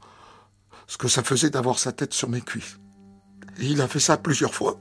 ce 0.88 0.98
que 0.98 1.06
ça 1.06 1.22
faisait 1.22 1.50
d'avoir 1.50 1.78
sa 1.78 1.92
tête 1.92 2.12
sur 2.12 2.28
mes 2.28 2.40
cuisses. 2.40 2.78
Et 3.58 3.66
il 3.66 3.80
a 3.80 3.86
fait 3.86 4.00
ça 4.00 4.16
plusieurs 4.16 4.54
fois. 4.54 4.80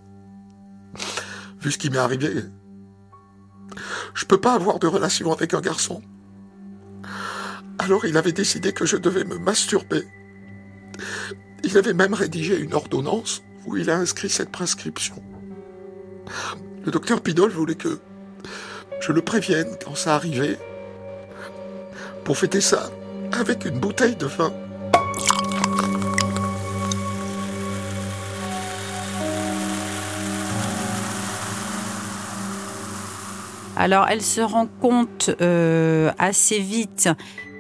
Vu 1.60 1.72
ce 1.72 1.78
qui 1.78 1.92
m'est 1.92 2.00
arrivé, 2.00 2.44
je 4.16 4.26
peux 4.26 4.42
pas 4.42 4.56
avoir 4.56 4.80
de 4.80 4.88
relation 4.88 5.32
avec 5.32 5.54
un 5.54 5.62
garçon. 5.62 6.02
Alors 7.86 8.08
il 8.08 8.18
avait 8.18 8.32
décidé 8.32 8.74
que 8.74 8.84
je 8.88 8.98
devais 8.98 9.24
me 9.24 9.38
masturber. 9.38 10.02
Il 11.64 11.78
avait 11.78 11.94
même 11.94 12.16
rédigé 12.16 12.58
une 12.58 12.74
ordonnance 12.74 13.44
où 13.68 13.78
il 13.78 13.92
a 13.92 13.96
inscrit 13.96 14.28
cette 14.28 14.50
prescription. 14.50 15.22
Le 16.84 16.92
docteur 16.92 17.22
Pidol 17.22 17.52
voulait 17.52 17.76
que 17.76 18.00
je 19.02 19.12
le 19.12 19.22
prévienne 19.22 19.68
quand 19.86 19.94
ça 19.94 20.16
arrivait 20.16 20.58
pour 22.24 22.40
fêter 22.40 22.60
ça 22.60 22.90
avec 23.32 23.66
une 23.66 23.78
bouteille 23.78 24.16
de 24.16 24.26
vin. 24.26 24.52
Alors, 33.78 34.08
elle 34.10 34.24
se 34.24 34.42
rend 34.42 34.68
compte 34.68 35.30
euh, 35.42 36.12
assez 36.18 36.60
vite 36.60 37.10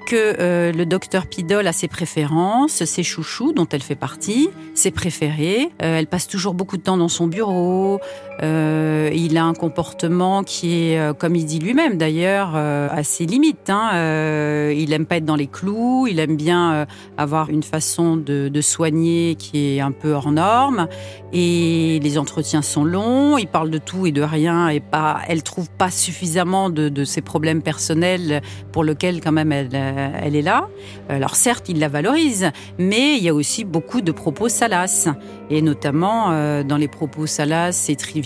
que 0.06 0.36
euh, 0.40 0.72
le 0.72 0.86
docteur 0.86 1.26
Pidol 1.26 1.68
a 1.68 1.74
ses 1.74 1.88
préférences, 1.88 2.86
ses 2.86 3.04
chouchous 3.04 3.54
dont 3.54 3.68
elle 3.72 3.82
fait 3.82 3.96
partie, 3.96 4.50
ses 4.74 4.92
préférés. 4.92 5.72
Euh, 5.82 5.98
elle 5.98 6.08
passe 6.08 6.28
toujours 6.28 6.54
beaucoup 6.54 6.78
de 6.78 6.84
temps 6.84 6.98
dans 6.98 7.10
son 7.10 7.28
bureau. 7.28 8.00
Euh, 8.42 9.10
il 9.14 9.38
a 9.38 9.46
un 9.46 9.54
comportement 9.54 10.44
qui 10.44 10.90
est, 10.90 11.18
comme 11.18 11.36
il 11.36 11.46
dit 11.46 11.60
lui-même 11.60 11.98
d'ailleurs, 11.98 12.56
assez 12.56 13.26
limite. 13.26 13.70
Hein. 13.70 14.72
il 14.72 14.92
aime 14.94 15.06
pas 15.06 15.18
être 15.18 15.26
dans 15.26 15.36
les 15.36 15.48
clous. 15.48 16.08
Il 16.08 16.20
aime 16.20 16.36
bien 16.36 16.86
avoir 17.18 17.50
une 17.50 17.64
façon 17.64 18.18
de, 18.18 18.50
de, 18.50 18.62
soigner 18.62 19.36
qui 19.36 19.76
est 19.76 19.82
un 19.82 19.92
peu 19.92 20.12
hors 20.12 20.32
norme. 20.32 20.88
Et 21.34 22.00
les 22.02 22.18
entretiens 22.18 22.62
sont 22.62 22.84
longs. 22.84 23.38
Il 23.38 23.48
parle 23.48 23.70
de 23.70 23.78
tout 23.78 24.06
et 24.06 24.12
de 24.12 24.22
rien 24.22 24.70
et 24.70 24.80
pas. 24.80 25.20
Elle 25.28 25.44
trouve 25.44 25.70
pas 25.70 25.92
suffisamment 25.92 26.70
de, 26.70 26.90
de 26.90 27.04
ses 27.04 27.22
problèmes 27.22 27.62
personnels 27.62 28.42
pour 28.72 28.84
lesquels 28.84 29.22
quand 29.22 29.32
même 29.32 29.52
elle 29.52 29.70
euh, 29.74 30.10
elle 30.22 30.36
est 30.36 30.42
là. 30.42 30.68
Alors 31.10 31.36
certes, 31.36 31.70
il 31.70 31.80
la 31.80 31.90
valorise, 31.90 32.52
mais 32.78 33.18
il 33.18 33.24
y 33.24 33.30
a 33.30 33.34
aussi 33.34 33.64
beaucoup 33.64 34.02
de 34.02 34.12
propos 34.12 34.50
salaces. 34.50 35.08
Et 35.50 35.62
notamment 35.62 36.32
euh, 36.32 36.64
dans 36.64 36.78
les 36.78 36.88
propos 36.88 37.28
salaces 37.28 37.90
et 37.90 37.96
triviaux, 37.96 38.25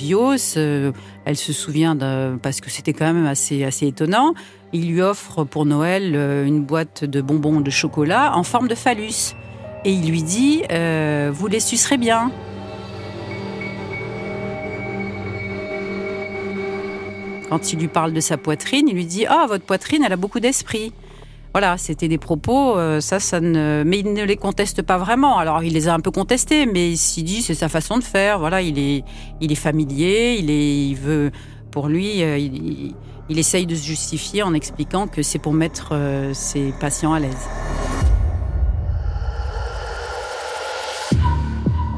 euh, 0.57 0.91
elle 1.25 1.37
se 1.37 1.53
souvient, 1.53 1.95
parce 2.41 2.61
que 2.61 2.69
c'était 2.69 2.93
quand 2.93 3.11
même 3.11 3.25
assez, 3.25 3.63
assez 3.63 3.87
étonnant, 3.87 4.33
il 4.73 4.91
lui 4.91 5.01
offre 5.01 5.43
pour 5.43 5.65
Noël 5.65 6.15
une 6.45 6.63
boîte 6.63 7.03
de 7.03 7.21
bonbons 7.21 7.61
de 7.61 7.69
chocolat 7.69 8.35
en 8.35 8.43
forme 8.43 8.67
de 8.67 8.75
phallus. 8.75 9.35
Et 9.85 9.91
il 9.91 10.09
lui 10.09 10.23
dit, 10.23 10.61
vous 11.31 11.47
les 11.47 11.59
sucerez 11.59 11.97
bien. 11.97 12.31
Quand 17.49 17.73
il 17.73 17.79
lui 17.79 17.87
parle 17.87 18.13
de 18.13 18.19
sa 18.19 18.37
poitrine, 18.37 18.87
il 18.87 18.93
lui 18.93 19.05
dit 19.05 19.25
Ah, 19.25 19.45
votre 19.47 19.63
poitrine, 19.65 20.03
elle 20.05 20.13
a 20.13 20.17
beaucoup 20.17 20.39
d'esprit. 20.39 20.93
Voilà, 21.53 21.77
c'était 21.79 22.07
des 22.07 22.19
propos, 22.19 22.77
euh, 22.77 23.01
ça, 23.01 23.19
ça 23.19 23.39
ne, 23.39 23.83
mais 23.83 23.99
il 23.99 24.13
ne 24.13 24.23
les 24.23 24.37
conteste 24.37 24.83
pas 24.83 24.99
vraiment. 24.99 25.39
Alors, 25.39 25.63
il 25.63 25.73
les 25.73 25.87
a 25.87 25.95
un 25.95 25.99
peu 25.99 26.11
contestés, 26.11 26.67
mais 26.67 26.91
il 26.91 26.97
s'y 26.97 27.23
dit, 27.23 27.41
c'est 27.41 27.55
sa 27.55 27.69
façon 27.69 27.97
de 27.97 28.03
faire. 28.03 28.37
Voilà, 28.37 28.61
il 28.61 28.77
est, 28.77 29.03
il 29.41 29.51
est 29.51 29.55
familier, 29.55 30.37
il 30.37 30.51
est, 30.51 30.87
il 30.89 30.95
veut, 30.95 31.31
pour 31.71 31.87
lui, 31.87 32.21
euh, 32.21 32.37
il, 32.37 32.93
essaye 33.39 33.65
de 33.65 33.73
se 33.73 33.83
justifier 33.83 34.43
en 34.43 34.53
expliquant 34.53 35.07
que 35.07 35.23
c'est 35.23 35.39
pour 35.39 35.53
mettre 35.53 35.89
euh, 35.93 36.33
ses 36.35 36.71
patients 36.79 37.13
à 37.13 37.19
l'aise. 37.19 37.49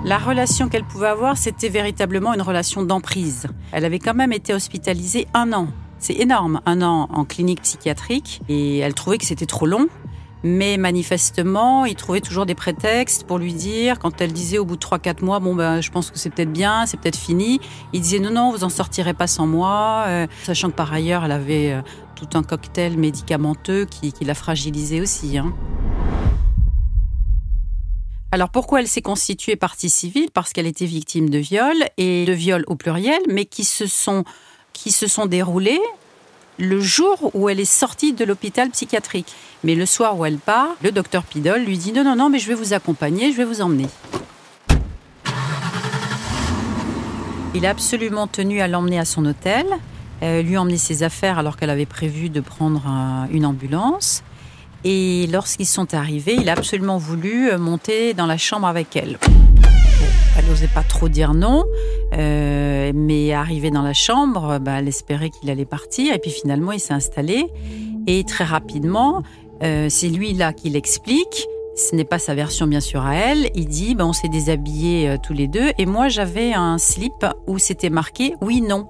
La 0.05 0.17
relation 0.17 0.69
qu'elle 0.69 0.85
pouvait 0.85 1.07
avoir, 1.07 1.37
c'était 1.37 1.69
véritablement 1.69 2.33
une 2.33 2.41
relation 2.41 2.83
d'emprise. 2.83 3.47
Elle 3.73 3.83
avait 3.83 3.99
quand 3.99 4.13
même 4.13 4.31
été 4.31 4.53
hospitalisée 4.53 5.27
un 5.33 5.51
an 5.51 5.67
c'est 6.01 6.15
énorme, 6.15 6.61
un 6.65 6.81
an 6.81 7.07
en 7.13 7.23
clinique 7.25 7.61
psychiatrique. 7.61 8.41
Et 8.49 8.79
elle 8.79 8.95
trouvait 8.95 9.19
que 9.19 9.25
c'était 9.25 9.45
trop 9.45 9.67
long. 9.67 9.87
Mais 10.43 10.77
manifestement, 10.77 11.85
il 11.85 11.95
trouvait 11.95 12.19
toujours 12.19 12.47
des 12.47 12.55
prétextes 12.55 13.25
pour 13.25 13.37
lui 13.37 13.53
dire, 13.53 13.99
quand 13.99 14.19
elle 14.21 14.33
disait 14.33 14.57
au 14.57 14.65
bout 14.65 14.75
de 14.75 14.81
3-4 14.81 15.23
mois, 15.23 15.39
bon, 15.39 15.53
ben, 15.53 15.81
je 15.81 15.91
pense 15.91 16.09
que 16.09 16.17
c'est 16.17 16.31
peut-être 16.31 16.51
bien, 16.51 16.87
c'est 16.87 16.99
peut-être 16.99 17.15
fini, 17.15 17.61
il 17.93 18.01
disait 18.01 18.17
non, 18.17 18.31
non, 18.31 18.51
vous 18.51 18.63
en 18.63 18.69
sortirez 18.69 19.13
pas 19.13 19.27
sans 19.27 19.45
moi, 19.45 20.05
euh, 20.07 20.25
sachant 20.41 20.71
que 20.71 20.75
par 20.75 20.91
ailleurs, 20.91 21.25
elle 21.25 21.31
avait 21.31 21.73
euh, 21.73 21.81
tout 22.15 22.35
un 22.35 22.41
cocktail 22.41 22.97
médicamenteux 22.97 23.85
qui, 23.85 24.11
l'a 24.25 24.33
fragilisée 24.33 24.99
aussi. 24.99 25.37
Hein. 25.37 25.53
Alors 28.31 28.49
pourquoi 28.49 28.79
elle 28.79 28.87
s'est 28.87 29.03
constituée 29.03 29.57
partie 29.57 29.91
civile? 29.91 30.29
Parce 30.33 30.53
qu'elle 30.53 30.65
était 30.65 30.85
victime 30.85 31.29
de 31.29 31.37
viols, 31.37 31.83
et 31.97 32.25
de 32.25 32.33
viols 32.33 32.63
au 32.65 32.73
pluriel, 32.73 33.19
mais 33.29 33.45
qui 33.45 33.63
se 33.63 33.85
sont 33.85 34.23
qui 34.73 34.91
se 34.91 35.07
sont 35.07 35.25
déroulées 35.25 35.81
le 36.57 36.79
jour 36.79 37.31
où 37.33 37.49
elle 37.49 37.59
est 37.59 37.65
sortie 37.65 38.13
de 38.13 38.23
l'hôpital 38.23 38.69
psychiatrique. 38.69 39.33
Mais 39.63 39.75
le 39.75 39.85
soir 39.85 40.17
où 40.17 40.25
elle 40.25 40.37
part, 40.37 40.69
le 40.83 40.91
docteur 40.91 41.23
Pidol 41.23 41.63
lui 41.63 41.77
dit 41.77 41.91
non, 41.91 42.03
non, 42.03 42.15
non, 42.15 42.29
mais 42.29 42.39
je 42.39 42.47
vais 42.47 42.53
vous 42.53 42.73
accompagner, 42.73 43.31
je 43.31 43.37
vais 43.37 43.45
vous 43.45 43.61
emmener. 43.61 43.87
Il 47.53 47.65
a 47.65 47.69
absolument 47.69 48.27
tenu 48.27 48.61
à 48.61 48.67
l'emmener 48.67 48.99
à 48.99 49.05
son 49.05 49.25
hôtel, 49.25 49.65
euh, 50.23 50.41
lui 50.41 50.57
emmener 50.57 50.77
ses 50.77 51.03
affaires 51.03 51.37
alors 51.37 51.57
qu'elle 51.57 51.69
avait 51.69 51.85
prévu 51.85 52.29
de 52.29 52.39
prendre 52.39 52.83
une 53.31 53.45
ambulance. 53.45 54.23
Et 54.83 55.27
lorsqu'ils 55.31 55.67
sont 55.67 55.93
arrivés, 55.93 56.35
il 56.39 56.49
a 56.49 56.53
absolument 56.53 56.97
voulu 56.97 57.55
monter 57.57 58.13
dans 58.13 58.25
la 58.25 58.37
chambre 58.37 58.67
avec 58.67 58.95
elle. 58.95 59.17
Elle 60.37 60.45
n'osait 60.45 60.67
pas 60.67 60.83
trop 60.83 61.09
dire 61.09 61.33
non, 61.33 61.65
euh, 62.13 62.91
mais 62.95 63.33
arrivée 63.33 63.69
dans 63.69 63.81
la 63.81 63.93
chambre, 63.93 64.59
bah, 64.59 64.79
elle 64.79 64.87
espérait 64.87 65.29
qu'il 65.29 65.49
allait 65.49 65.65
partir. 65.65 66.13
Et 66.13 66.19
puis 66.19 66.31
finalement, 66.31 66.71
il 66.71 66.79
s'est 66.79 66.93
installé. 66.93 67.47
Et 68.07 68.23
très 68.23 68.45
rapidement, 68.45 69.23
euh, 69.63 69.87
c'est 69.89 70.07
lui 70.07 70.33
là 70.33 70.53
qui 70.53 70.69
l'explique. 70.69 71.47
Ce 71.75 71.95
n'est 71.95 72.05
pas 72.05 72.19
sa 72.19 72.35
version 72.35 72.67
bien 72.67 72.79
sûr 72.79 73.05
à 73.05 73.15
elle. 73.15 73.49
Il 73.55 73.67
dit, 73.67 73.95
bah, 73.95 74.05
on 74.05 74.13
s'est 74.13 74.29
déshabillés 74.29 75.09
euh, 75.09 75.17
tous 75.21 75.33
les 75.33 75.47
deux. 75.47 75.71
Et 75.77 75.85
moi, 75.85 76.07
j'avais 76.07 76.53
un 76.53 76.77
slip 76.77 77.25
où 77.47 77.57
c'était 77.57 77.89
marqué 77.89 78.35
oui, 78.41 78.61
non. 78.61 78.87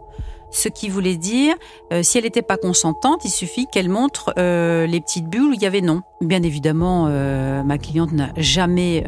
Ce 0.51 0.69
qui 0.69 0.89
voulait 0.89 1.17
dire, 1.17 1.55
euh, 1.91 2.03
si 2.03 2.17
elle 2.17 2.25
n'était 2.25 2.41
pas 2.41 2.57
consentante, 2.57 3.23
il 3.25 3.29
suffit 3.29 3.67
qu'elle 3.71 3.89
montre 3.89 4.33
euh, 4.37 4.85
les 4.85 4.99
petites 4.99 5.27
bulles 5.27 5.51
où 5.51 5.53
il 5.53 5.61
y 5.61 5.65
avait 5.65 5.81
non. 5.81 6.01
Bien 6.19 6.43
évidemment, 6.43 7.07
euh, 7.09 7.63
ma 7.63 7.77
cliente 7.77 8.11
n'a 8.11 8.31
jamais 8.37 9.03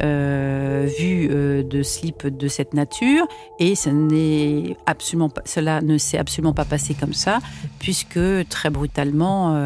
vu 0.98 1.28
de 1.28 1.82
slip 1.82 2.26
de 2.26 2.48
cette 2.48 2.74
nature 2.74 3.26
et 3.60 3.74
cela 3.74 5.80
ne 5.80 5.98
s'est 5.98 6.18
absolument 6.18 6.52
pas 6.52 6.64
passé 6.64 6.94
comme 6.94 7.12
ça, 7.12 7.38
puisque 7.78 8.18
très 8.48 8.70
brutalement, 8.70 9.56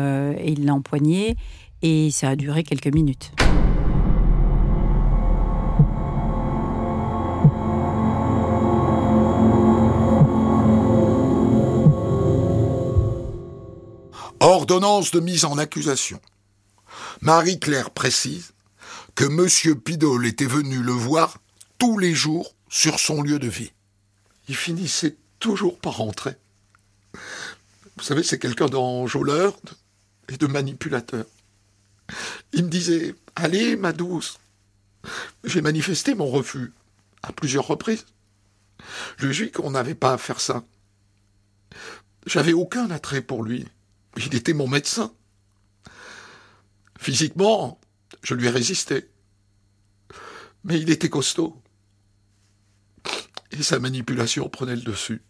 il 0.45 0.67
l'a 0.67 0.75
empoigné 0.75 1.37
et 1.83 2.11
ça 2.11 2.31
a 2.31 2.37
duré 2.37 2.64
quelques 2.64 2.93
minutes. 2.93 3.33
Ordonnance 14.40 15.11
de 15.11 15.20
mise 15.20 15.44
en 15.44 15.59
accusation. 15.59 16.20
Marie-Claire 17.22 17.90
précise 17.90 18.53
que 19.16 19.24
M. 19.24 19.81
Pidol 19.81 20.27
était 20.27 20.46
venu 20.46 20.83
le 20.83 20.92
voir 20.92 21.38
tous 21.79 21.98
les 21.98 22.14
jours 22.14 22.55
sur 22.68 23.01
son 23.01 23.22
lieu 23.22 23.40
de 23.40 23.48
vie. 23.48 23.72
Il 24.48 24.57
finissait 24.57 25.16
toujours 25.40 25.79
par 25.79 25.96
rentrer. 25.96 26.37
Vous 27.96 28.05
savez, 28.05 28.22
c'est 28.22 28.38
quelqu'un 28.38 28.66
d'enjôleur 28.66 29.57
et 30.29 30.37
de 30.37 30.46
manipulateur. 30.46 31.24
Il 32.53 32.64
me 32.64 32.70
disait 32.70 33.16
Allez, 33.35 33.77
ma 33.77 33.92
douce. 33.92 34.38
J'ai 35.44 35.62
manifesté 35.62 36.14
mon 36.14 36.27
refus 36.27 36.72
à 37.22 37.33
plusieurs 37.33 37.66
reprises. 37.66 38.07
Je 39.16 39.27
lui 39.27 39.44
ai 39.44 39.51
qu'on 39.51 39.72
n'avait 39.72 39.94
pas 39.94 40.12
à 40.12 40.18
faire 40.18 40.40
ça. 40.40 40.64
J'avais 42.27 42.53
aucun 42.53 42.90
attrait 42.90 43.22
pour 43.22 43.42
lui. 43.42 43.66
Il 44.16 44.35
était 44.35 44.53
mon 44.53 44.66
médecin. 44.66 45.12
Physiquement, 46.99 47.81
je 48.23 48.35
lui 48.35 48.47
ai 48.47 48.51
résisté. 48.51 49.09
Mais 50.64 50.81
il 50.81 50.90
était 50.90 51.09
costaud. 51.09 51.61
Et 53.53 53.62
sa 53.62 53.79
manipulation 53.79 54.49
prenait 54.49 54.77
le 54.77 54.83
dessus. 54.83 55.23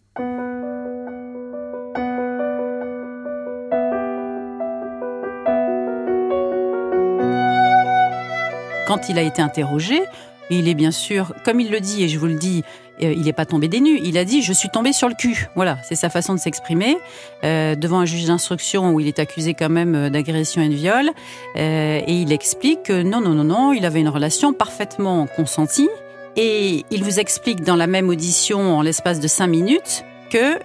Quand 8.87 9.07
il 9.07 9.19
a 9.19 9.21
été 9.21 9.41
interrogé, 9.41 10.01
il 10.49 10.67
est 10.67 10.73
bien 10.73 10.89
sûr, 10.89 11.35
comme 11.45 11.59
il 11.59 11.69
le 11.69 11.79
dit, 11.79 12.03
et 12.03 12.09
je 12.09 12.17
vous 12.17 12.25
le 12.25 12.39
dis, 12.39 12.63
euh, 13.01 13.13
il 13.13 13.23
n'est 13.23 13.33
pas 13.33 13.45
tombé 13.45 13.67
des 13.67 13.79
nues. 13.79 13.99
Il 14.03 14.17
a 14.17 14.25
dit 14.25 14.41
Je 14.41 14.53
suis 14.53 14.69
tombé 14.69 14.93
sur 14.93 15.07
le 15.07 15.15
cul. 15.15 15.47
Voilà, 15.55 15.77
c'est 15.83 15.95
sa 15.95 16.09
façon 16.09 16.33
de 16.33 16.39
s'exprimer. 16.39 16.97
Euh, 17.43 17.75
devant 17.75 17.99
un 17.99 18.05
juge 18.05 18.25
d'instruction 18.25 18.93
où 18.93 18.99
il 18.99 19.07
est 19.07 19.19
accusé 19.19 19.53
quand 19.53 19.69
même 19.69 19.95
euh, 19.95 20.09
d'agression 20.09 20.61
et 20.61 20.69
de 20.69 20.73
viol. 20.73 21.11
et 21.55 22.03
il 22.07 22.31
explique 22.31 22.83
que 22.83 23.01
non, 23.01 23.21
non, 23.21 23.31
non, 23.31 23.43
non, 23.43 23.73
il 23.73 23.85
avait 23.85 23.99
une 23.99 24.09
relation 24.09 24.53
parfaitement 24.53 25.27
consentie. 25.27 25.89
Et 26.35 26.85
il 26.91 27.03
vous 27.03 27.19
explique 27.19 27.63
dans 27.63 27.75
la 27.75 27.87
même 27.87 28.09
audition, 28.09 28.77
en 28.77 28.81
l'espace 28.81 29.19
de 29.19 29.27
cinq 29.27 29.47
minutes, 29.47 30.03
que 30.29 30.59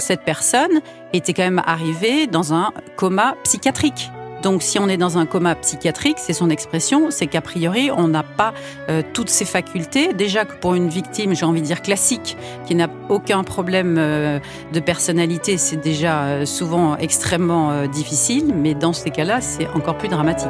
cette 0.00 0.22
personne 0.22 0.80
était 1.12 1.34
quand 1.34 1.44
même 1.44 1.62
arrivée 1.66 2.26
dans 2.26 2.54
un 2.54 2.72
coma 2.96 3.36
psychiatrique. 3.44 4.10
Donc 4.46 4.62
si 4.62 4.78
on 4.78 4.88
est 4.88 4.96
dans 4.96 5.18
un 5.18 5.26
coma 5.26 5.56
psychiatrique, 5.56 6.18
c'est 6.20 6.32
son 6.32 6.50
expression, 6.50 7.10
c'est 7.10 7.26
qu'a 7.26 7.40
priori 7.40 7.90
on 7.90 8.06
n'a 8.06 8.22
pas 8.22 8.54
euh, 8.88 9.02
toutes 9.12 9.28
ces 9.28 9.44
facultés. 9.44 10.12
Déjà 10.12 10.44
que 10.44 10.54
pour 10.54 10.76
une 10.76 10.88
victime, 10.88 11.34
j'ai 11.34 11.44
envie 11.44 11.62
de 11.62 11.66
dire 11.66 11.82
classique, 11.82 12.36
qui 12.64 12.76
n'a 12.76 12.88
aucun 13.08 13.42
problème 13.42 13.96
euh, 13.98 14.38
de 14.72 14.78
personnalité, 14.78 15.58
c'est 15.58 15.78
déjà 15.78 16.26
euh, 16.26 16.46
souvent 16.46 16.96
extrêmement 16.96 17.88
difficile, 17.88 18.54
mais 18.54 18.76
dans 18.76 18.92
ces 18.92 19.10
cas-là, 19.10 19.40
c'est 19.40 19.66
encore 19.70 19.98
plus 19.98 20.08
dramatique. 20.08 20.46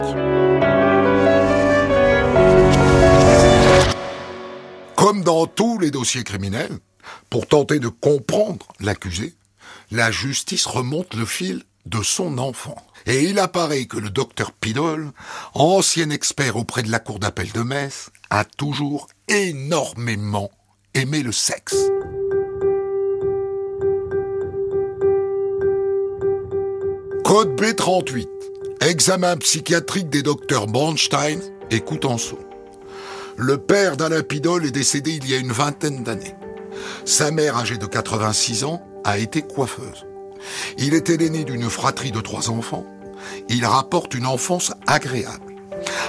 Comme 4.94 5.22
dans 5.22 5.46
tous 5.46 5.78
les 5.78 5.90
dossiers 5.90 6.22
criminels, 6.22 6.80
pour 7.30 7.46
tenter 7.46 7.78
de 7.78 7.88
comprendre 7.88 8.66
l'accusé, 8.78 9.32
la 9.90 10.10
justice 10.10 10.66
remonte 10.66 11.14
le 11.14 11.24
fil 11.24 11.62
de 11.86 12.02
son 12.02 12.36
enfant. 12.36 12.76
Et 13.06 13.22
il 13.24 13.38
apparaît 13.38 13.86
que 13.86 13.98
le 13.98 14.10
docteur 14.10 14.52
Pidol, 14.52 15.12
ancien 15.54 16.10
expert 16.10 16.56
auprès 16.56 16.82
de 16.82 16.90
la 16.90 16.98
cour 16.98 17.20
d'appel 17.20 17.52
de 17.52 17.62
Metz, 17.62 18.10
a 18.30 18.44
toujours 18.44 19.06
énormément 19.28 20.50
aimé 20.94 21.22
le 21.22 21.32
sexe. 21.32 21.76
Code 27.24 27.60
B38. 27.60 28.28
Examen 28.80 29.36
psychiatrique 29.38 30.10
des 30.10 30.22
docteurs 30.22 30.66
Bornstein 30.66 31.40
et 31.70 31.80
Coutenceau. 31.80 32.38
Le 33.36 33.58
père 33.58 33.96
d'Alain 33.96 34.22
Pidol 34.22 34.64
est 34.64 34.70
décédé 34.70 35.12
il 35.12 35.28
y 35.28 35.34
a 35.34 35.38
une 35.38 35.52
vingtaine 35.52 36.02
d'années. 36.02 36.34
Sa 37.04 37.30
mère, 37.30 37.56
âgée 37.56 37.78
de 37.78 37.86
86 37.86 38.64
ans, 38.64 38.82
a 39.04 39.18
été 39.18 39.42
coiffeuse. 39.42 40.06
Il 40.78 40.94
était 40.94 41.16
l'aîné 41.16 41.44
d'une 41.44 41.68
fratrie 41.68 42.12
de 42.12 42.20
trois 42.20 42.50
enfants. 42.50 42.86
Il 43.48 43.64
rapporte 43.64 44.14
une 44.14 44.26
enfance 44.26 44.72
agréable. 44.86 45.54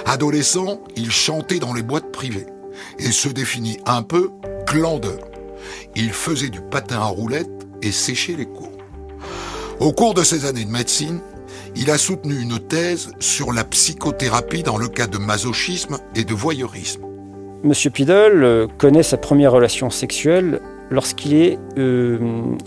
Adolescent, 0.06 0.80
il 0.96 1.10
chantait 1.10 1.58
dans 1.58 1.74
les 1.74 1.82
boîtes 1.82 2.10
privées 2.12 2.46
et 2.98 3.12
se 3.12 3.28
définit 3.28 3.78
un 3.86 4.02
peu 4.02 4.30
glandeur. 4.66 5.18
Il 5.94 6.12
faisait 6.12 6.48
du 6.48 6.60
patin 6.60 7.00
à 7.00 7.06
roulettes 7.06 7.66
et 7.82 7.92
séchait 7.92 8.36
les 8.36 8.46
cours. 8.46 8.72
Au 9.80 9.92
cours 9.92 10.14
de 10.14 10.22
ses 10.22 10.44
années 10.44 10.64
de 10.64 10.70
médecine, 10.70 11.20
il 11.76 11.90
a 11.90 11.98
soutenu 11.98 12.40
une 12.40 12.58
thèse 12.58 13.12
sur 13.20 13.52
la 13.52 13.64
psychothérapie 13.64 14.62
dans 14.62 14.78
le 14.78 14.88
cas 14.88 15.06
de 15.06 15.18
masochisme 15.18 15.98
et 16.16 16.24
de 16.24 16.34
voyeurisme. 16.34 17.02
Monsieur 17.62 17.90
Pidol 17.90 18.44
euh, 18.44 18.66
connaît 18.78 19.02
sa 19.02 19.16
première 19.16 19.52
relation 19.52 19.90
sexuelle 19.90 20.60
lorsqu'il 20.90 21.34
est 21.34 21.58
euh, 21.76 22.18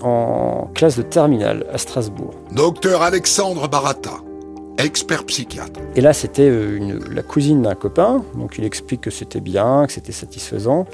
en 0.01 0.69
classe 0.73 0.97
de 0.97 1.01
terminale 1.01 1.65
à 1.73 1.77
Strasbourg. 1.77 2.33
Docteur 2.51 3.01
Alexandre 3.01 3.67
Barata, 3.67 4.17
expert 4.85 5.25
psychiatre. 5.25 5.79
Et 5.95 6.01
là, 6.01 6.13
c'était 6.13 6.49
euh, 6.49 6.99
la 7.11 7.21
cousine 7.21 7.61
d'un 7.61 7.75
copain, 7.75 8.23
donc 8.35 8.57
il 8.57 8.63
explique 8.63 9.01
que 9.01 9.09
c'était 9.11 9.39
bien, 9.39 9.85
que 9.85 9.93
c'était 9.93 10.11
satisfaisant. 10.11 10.85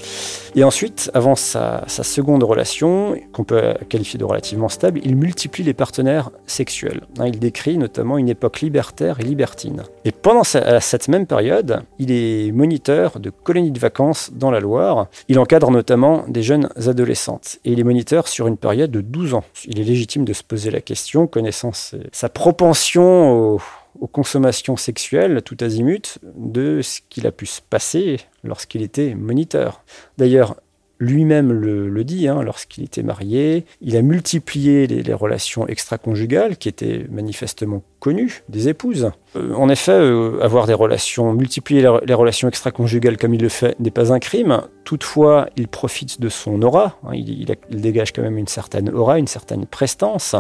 Et 0.56 0.64
ensuite, 0.64 1.12
avant 1.14 1.36
sa, 1.36 1.86
seconde 1.88 2.44
relation, 2.44 3.16
qu'on 3.34 3.44
peut 3.44 3.76
qualifier 3.90 4.18
de 4.18 4.26
relativement 4.26 4.70
stable, 4.70 5.00
il 5.04 5.16
multiplie 5.16 5.64
les 5.64 5.74
partenaires 5.74 6.32
sexuels. 6.48 7.02
Hein, 7.20 7.28
il 7.28 7.40
décrit 7.40 7.78
notamment 7.78 8.18
une 8.18 8.30
époque 8.30 8.62
libertaire 8.62 9.20
et 9.20 9.24
libertine. 9.24 9.84
Et 10.06 10.12
pendant 10.12 10.44
cette 10.44 11.08
même 11.08 11.28
période, 11.28 11.82
il 12.00 12.12
est 12.12 12.52
moniteur 12.52 13.20
de 13.20 13.30
colonies 13.30 13.72
de 13.72 13.80
vacances 13.80 14.32
dans 14.34 14.52
la 14.52 14.60
Loire. 14.60 15.08
Il 15.28 15.40
encadre 15.40 15.70
notamment 15.72 16.26
des 16.28 16.44
jeunes 16.44 16.70
adolescentes. 16.88 17.60
Et 17.66 17.72
il 17.72 17.80
est 17.80 17.84
moniteur 17.84 18.28
sur 18.28 18.48
une 18.48 18.58
période 18.58 18.92
de 18.92 19.02
12 19.02 19.34
ans. 19.34 19.44
Il 19.66 19.80
est 19.80 19.84
légitime 19.84 20.26
de 20.26 20.34
se 20.34 20.44
poser 20.44 20.72
la 20.72 20.82
question, 20.82 21.28
connaissant 21.28 21.72
sa 21.74 22.30
propension 22.30 23.32
au 23.32 23.62
aux 24.00 24.08
consommations 24.08 24.78
sexuelles 24.78 25.42
tout 25.44 25.58
azimut 25.62 26.20
de 26.36 26.82
ce 26.82 27.00
qu'il 27.10 27.28
a 27.28 27.32
pu 27.32 27.46
se 27.46 27.62
passer 27.62 28.20
lorsqu'il 28.44 28.82
était 28.82 29.16
moniteur. 29.16 29.84
D'ailleurs, 30.18 30.58
lui-même 31.00 31.52
le, 31.52 32.04
dit, 32.04 32.28
hein, 32.28 32.42
lorsqu'il 32.42 32.84
était 32.84 33.04
marié, 33.04 33.66
il 33.82 33.96
a 33.96 34.02
multiplié 34.02 34.88
les, 34.88 35.14
relations 35.14 35.68
extra-conjugales 35.68 36.58
qui 36.58 36.70
étaient 36.70 37.06
manifestement 37.10 37.84
connues 38.00 38.44
des 38.50 38.70
épouses. 38.70 39.12
Euh, 39.36 39.54
en 39.54 39.70
effet, 39.70 39.92
euh, 39.92 40.40
avoir 40.42 40.68
des 40.68 40.74
relations, 40.74 41.34
multiplier 41.34 41.82
les, 42.06 42.14
relations 42.14 42.48
extra-conjugales 42.48 43.18
comme 43.18 43.34
il 43.34 43.42
le 43.42 43.50
fait 43.50 43.80
n'est 43.80 43.92
pas 43.92 44.14
un 44.14 44.20
crime. 44.20 44.62
Toutefois, 44.84 45.50
il 45.56 45.68
profite 45.68 46.22
de 46.22 46.30
son 46.30 46.62
aura, 46.62 46.98
hein, 47.04 47.14
il, 47.14 47.48
dégage 47.70 48.14
quand 48.14 48.22
même 48.22 48.38
une 48.38 48.48
certaine 48.48 48.90
aura, 48.90 49.20
une 49.20 49.28
certaine 49.28 49.66
prestance 49.66 50.36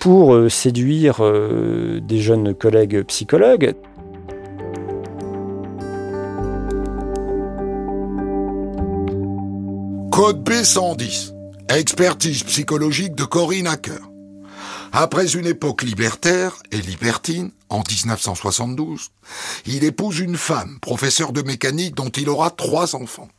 pour 0.00 0.34
euh, 0.34 0.48
séduire 0.48 1.20
des 1.22 2.18
jeunes 2.18 2.54
collègues 2.54 3.02
psychologues. 3.04 3.74
Code 10.12 10.46
B110. 10.46 11.32
Expertise 11.70 12.42
psychologique 12.42 13.14
de 13.14 13.24
Corinne 13.24 13.66
Hacker. 13.66 13.98
Après 14.92 15.36
une 15.36 15.46
époque 15.46 15.80
libertaire 15.80 16.62
et 16.70 16.76
libertine, 16.82 17.50
en 17.70 17.78
1972, 17.78 19.08
il 19.64 19.84
épouse 19.84 20.18
une 20.18 20.36
femme, 20.36 20.78
professeure 20.82 21.32
de 21.32 21.40
mécanique 21.40 21.94
dont 21.94 22.10
il 22.10 22.28
aura 22.28 22.50
trois 22.50 22.94
enfants. 22.94 23.30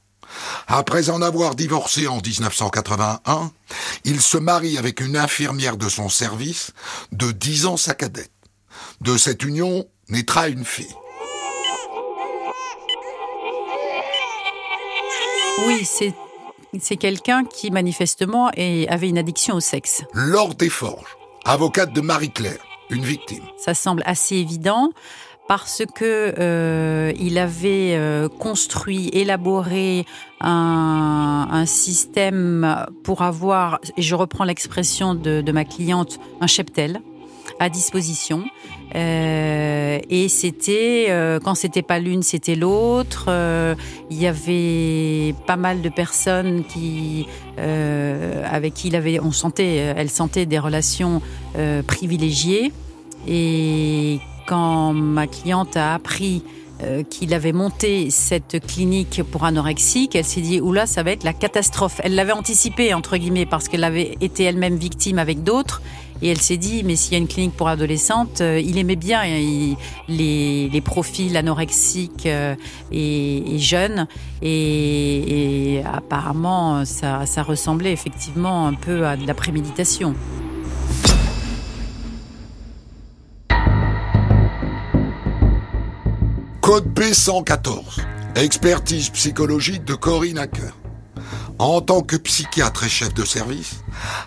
Après 0.68 1.12
en 1.12 1.22
avoir 1.22 1.54
divorcé 1.54 2.08
en 2.08 2.20
1981, 2.20 3.52
il 4.04 4.20
se 4.20 4.40
marie 4.40 4.80
avec 4.80 5.00
une 5.00 5.16
infirmière 5.16 5.78
de 5.78 5.90
son 5.90 6.10
service, 6.10 6.72
de 7.12 7.32
10 7.32 7.68
ans 7.68 7.78
sa 7.78 7.94
cadette. 7.94 8.32
De 9.00 9.16
cette 9.16 9.44
union 9.44 9.86
naîtra 10.10 10.48
une 10.48 10.66
fille. 10.66 10.96
Oui, 15.68 15.86
c'est 15.86 16.16
c'est 16.82 16.98
quelqu'un 16.98 17.46
qui 17.46 17.72
manifestement 17.72 18.48
avait 18.48 19.10
une 19.10 19.18
addiction 19.18 19.56
au 19.56 19.60
sexe. 19.60 20.04
Laure 20.14 20.56
Desforges, 20.56 21.18
avocate 21.46 21.94
de 21.94 22.02
Marie-Claire, 22.02 22.64
une 22.90 23.04
victime. 23.04 23.44
Ça 23.58 23.74
semble 23.74 24.04
assez 24.06 24.36
évident 24.36 24.92
parce 25.48 25.84
que 25.94 26.34
euh, 26.40 27.12
il 27.20 27.38
avait 27.38 27.96
euh, 27.96 28.30
construit, 28.30 29.10
élaboré 29.10 30.06
un, 30.40 31.48
un, 31.52 31.66
système 31.66 32.86
pour 33.04 33.22
avoir, 33.22 33.80
et 33.98 34.02
je 34.02 34.16
reprends 34.16 34.46
l'expression 34.46 35.16
de, 35.16 35.42
de, 35.42 35.52
ma 35.52 35.66
cliente, 35.66 36.20
un 36.40 36.48
cheptel 36.48 37.02
à 37.60 37.70
disposition. 37.70 38.46
Euh, 38.96 40.00
et 40.10 40.28
c'était, 40.30 41.08
euh, 41.10 41.40
quand 41.40 41.56
c'était 41.56 41.82
pas 41.82 42.00
l'une, 42.00 42.24
c'était 42.24 42.56
l'autre. 42.56 43.26
Euh, 43.28 43.76
il 44.12 44.22
y 44.22 44.28
avait 44.28 45.34
pas 45.48 45.56
mal 45.56 45.82
de 45.82 45.90
personnes 45.90 46.64
qui, 46.64 47.28
euh, 47.60 48.44
avec 48.50 48.74
qui 48.74 48.90
il 48.90 48.96
avait, 48.96 49.20
on 49.20 49.32
sentait, 49.32 49.76
elle 49.76 50.10
sentait 50.10 50.46
des 50.46 50.60
relations 50.60 51.22
privilégiées. 51.88 52.72
Et 53.28 54.20
quand 54.48 54.94
ma 54.94 55.28
cliente 55.28 55.78
a 55.78 55.94
appris 55.94 56.44
qu'il 57.10 57.34
avait 57.34 57.54
monté 57.54 58.10
cette 58.10 58.66
clinique 58.66 59.22
pour 59.32 59.46
anorexique, 59.46 60.16
elle 60.16 60.26
s'est 60.26 60.42
dit 60.42 60.60
oula, 60.60 60.86
ça 60.86 61.04
va 61.04 61.12
être 61.12 61.24
la 61.24 61.32
catastrophe. 61.32 62.02
Elle 62.04 62.16
l'avait 62.16 62.34
anticipé 62.34 62.94
entre 62.94 63.16
guillemets 63.18 63.46
parce 63.46 63.70
qu'elle 63.70 63.84
avait 63.84 64.18
été 64.20 64.44
elle-même 64.44 64.76
victime 64.76 65.20
avec 65.20 65.44
d'autres. 65.44 65.82
Et 66.24 66.30
elle 66.30 66.40
s'est 66.40 66.58
dit, 66.58 66.84
mais 66.86 66.96
s'il 66.96 67.12
y 67.12 67.16
a 67.16 67.20
une 67.20 67.28
clinique 67.28 67.54
pour 67.54 67.68
adolescentes, 67.68 68.40
euh, 68.40 68.58
il 68.58 68.78
aimait 68.78 68.96
bien 68.96 69.24
les, 69.26 70.70
les, 70.70 70.82
profils 70.82 71.36
anorexiques 71.36 72.26
euh, 72.28 72.56
et, 72.94 73.58
jeunes. 73.58 74.08
Et, 74.42 75.82
apparemment, 75.94 76.86
ça, 76.86 77.26
ça 77.26 77.44
ressemblait 77.44 77.92
effectivement 77.92 78.68
un 78.68 78.74
peu 78.74 79.06
à 79.06 79.18
de 79.18 79.28
la 79.28 79.34
préméditation. 79.34 80.16
Code 86.62 86.88
B114. 86.98 88.00
Expertise 88.36 89.10
psychologique 89.10 89.84
de 89.84 89.96
Corinne 89.96 90.38
Acker. 90.38 90.83
En 91.60 91.82
tant 91.82 92.02
que 92.02 92.16
psychiatre 92.16 92.84
et 92.84 92.90
chef 92.90 93.14
de 93.14 93.24
service, 93.24 93.76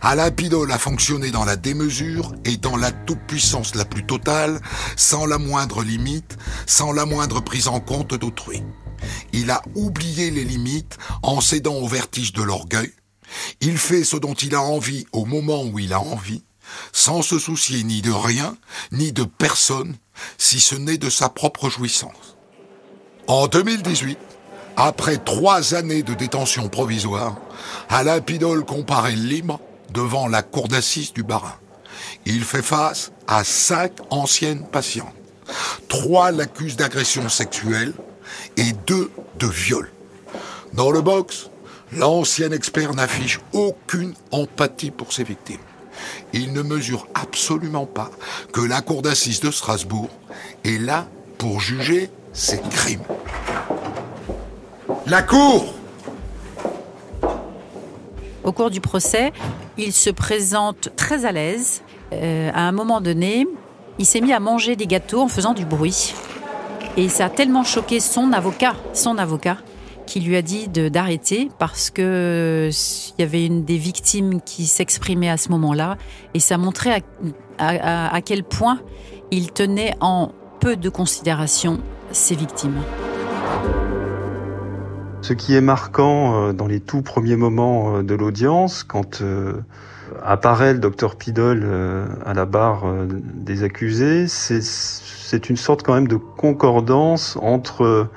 Alain 0.00 0.30
Pidol 0.30 0.70
a 0.70 0.78
fonctionné 0.78 1.30
dans 1.30 1.44
la 1.44 1.56
démesure 1.56 2.32
et 2.44 2.56
dans 2.56 2.76
la 2.76 2.92
toute-puissance 2.92 3.74
la 3.74 3.84
plus 3.84 4.06
totale, 4.06 4.60
sans 4.96 5.26
la 5.26 5.38
moindre 5.38 5.82
limite, 5.82 6.36
sans 6.66 6.92
la 6.92 7.04
moindre 7.04 7.40
prise 7.40 7.68
en 7.68 7.80
compte 7.80 8.14
d'autrui. 8.14 8.62
Il 9.32 9.50
a 9.50 9.62
oublié 9.74 10.30
les 10.30 10.44
limites 10.44 10.98
en 11.22 11.40
cédant 11.40 11.74
au 11.74 11.88
vertige 11.88 12.32
de 12.32 12.42
l'orgueil. 12.42 12.92
Il 13.60 13.76
fait 13.76 14.04
ce 14.04 14.16
dont 14.16 14.34
il 14.34 14.54
a 14.54 14.62
envie 14.62 15.06
au 15.12 15.24
moment 15.24 15.64
où 15.64 15.80
il 15.80 15.92
a 15.92 16.00
envie, 16.00 16.44
sans 16.92 17.22
se 17.22 17.38
soucier 17.38 17.82
ni 17.82 18.02
de 18.02 18.12
rien, 18.12 18.56
ni 18.92 19.12
de 19.12 19.24
personne, 19.24 19.96
si 20.38 20.60
ce 20.60 20.76
n'est 20.76 20.98
de 20.98 21.10
sa 21.10 21.28
propre 21.28 21.68
jouissance. 21.68 22.36
En 23.26 23.48
2018, 23.48 24.16
après 24.76 25.16
trois 25.16 25.74
années 25.74 26.02
de 26.02 26.14
détention 26.14 26.68
provisoire, 26.68 27.36
Alain 27.88 28.20
Pidol 28.20 28.64
comparaît 28.64 29.16
libre 29.16 29.58
devant 29.92 30.28
la 30.28 30.42
cour 30.42 30.68
d'assises 30.68 31.12
du 31.12 31.22
Barin. 31.22 31.54
Il 32.26 32.44
fait 32.44 32.62
face 32.62 33.10
à 33.26 33.42
cinq 33.42 33.92
anciennes 34.10 34.66
patientes. 34.66 35.14
Trois 35.88 36.30
l'accusent 36.30 36.76
d'agression 36.76 37.28
sexuelle 37.28 37.94
et 38.56 38.72
deux 38.86 39.10
de 39.38 39.46
viol. 39.46 39.90
Dans 40.74 40.90
le 40.90 41.00
box, 41.00 41.48
l'ancien 41.92 42.50
expert 42.50 42.94
n'affiche 42.94 43.40
aucune 43.52 44.14
empathie 44.30 44.90
pour 44.90 45.12
ses 45.12 45.24
victimes. 45.24 45.56
Il 46.34 46.52
ne 46.52 46.62
mesure 46.62 47.08
absolument 47.14 47.86
pas 47.86 48.10
que 48.52 48.60
la 48.60 48.82
cour 48.82 49.00
d'assises 49.00 49.40
de 49.40 49.50
Strasbourg 49.50 50.10
est 50.64 50.78
là 50.78 51.06
pour 51.38 51.60
juger 51.60 52.10
ses 52.32 52.60
crimes. 52.60 53.00
La 55.08 55.22
Cour 55.22 55.72
Au 58.42 58.50
cours 58.50 58.70
du 58.70 58.80
procès, 58.80 59.32
il 59.78 59.92
se 59.92 60.10
présente 60.10 60.88
très 60.96 61.24
à 61.24 61.30
l'aise. 61.30 61.82
Euh, 62.12 62.50
à 62.52 62.62
un 62.62 62.72
moment 62.72 63.00
donné, 63.00 63.46
il 64.00 64.04
s'est 64.04 64.20
mis 64.20 64.32
à 64.32 64.40
manger 64.40 64.74
des 64.74 64.88
gâteaux 64.88 65.20
en 65.20 65.28
faisant 65.28 65.54
du 65.54 65.64
bruit. 65.64 66.12
Et 66.96 67.08
ça 67.08 67.26
a 67.26 67.30
tellement 67.30 67.62
choqué 67.62 68.00
son 68.00 68.32
avocat, 68.32 68.74
son 68.94 69.16
avocat, 69.16 69.58
qui 70.06 70.18
lui 70.18 70.34
a 70.34 70.42
dit 70.42 70.66
d'arrêter 70.66 71.50
parce 71.56 71.90
que 71.90 72.68
il 73.16 73.20
y 73.20 73.22
avait 73.22 73.46
une 73.46 73.64
des 73.64 73.78
victimes 73.78 74.40
qui 74.40 74.66
s'exprimait 74.66 75.30
à 75.30 75.36
ce 75.36 75.50
moment-là 75.50 75.98
et 76.34 76.40
ça 76.40 76.58
montrait 76.58 77.04
à, 77.58 78.12
à 78.12 78.20
quel 78.22 78.42
point 78.42 78.80
il 79.30 79.52
tenait 79.52 79.94
en 80.00 80.32
peu 80.58 80.74
de 80.74 80.88
considération 80.88 81.78
ses 82.10 82.34
victimes. 82.34 82.82
Ce 85.26 85.32
qui 85.32 85.56
est 85.56 85.60
marquant 85.60 86.50
euh, 86.50 86.52
dans 86.52 86.68
les 86.68 86.78
tout 86.78 87.02
premiers 87.02 87.34
moments 87.34 87.96
euh, 87.96 88.02
de 88.04 88.14
l'audience, 88.14 88.84
quand 88.84 89.22
euh, 89.22 89.54
apparaît 90.22 90.72
le 90.72 90.78
docteur 90.78 91.16
Pidol 91.16 91.66
à 92.24 92.32
la 92.32 92.44
barre 92.44 92.84
des 93.08 93.64
accusés, 93.64 94.28
c'est 94.28 95.50
une 95.50 95.56
sorte 95.56 95.82
quand 95.82 95.94
même 95.94 96.06
de 96.06 96.14
concordance 96.14 97.36
entre 97.42 98.08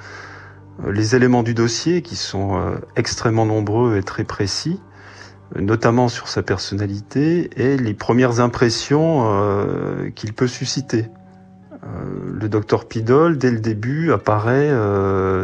les 0.88 1.16
éléments 1.16 1.42
du 1.42 1.56
dossier 1.56 2.04
qui 2.04 2.16
sont 2.16 2.62
extrêmement 2.96 3.48
nombreux 3.48 3.98
et 3.98 4.04
très 4.04 4.24
précis, 4.24 4.80
notamment 5.56 6.10
sur 6.10 6.28
sa 6.28 6.44
personnalité, 6.44 7.50
et 7.58 7.76
les 7.76 7.96
premières 7.96 8.40
impressions 8.40 9.28
qu'il 10.14 10.34
peut 10.34 10.48
susciter. 10.48 11.08
Le 12.32 12.48
docteur 12.50 12.88
Pidol, 12.88 13.40
dès 13.40 13.50
le 13.50 13.60
début, 13.60 14.12
apparaît 14.12 14.72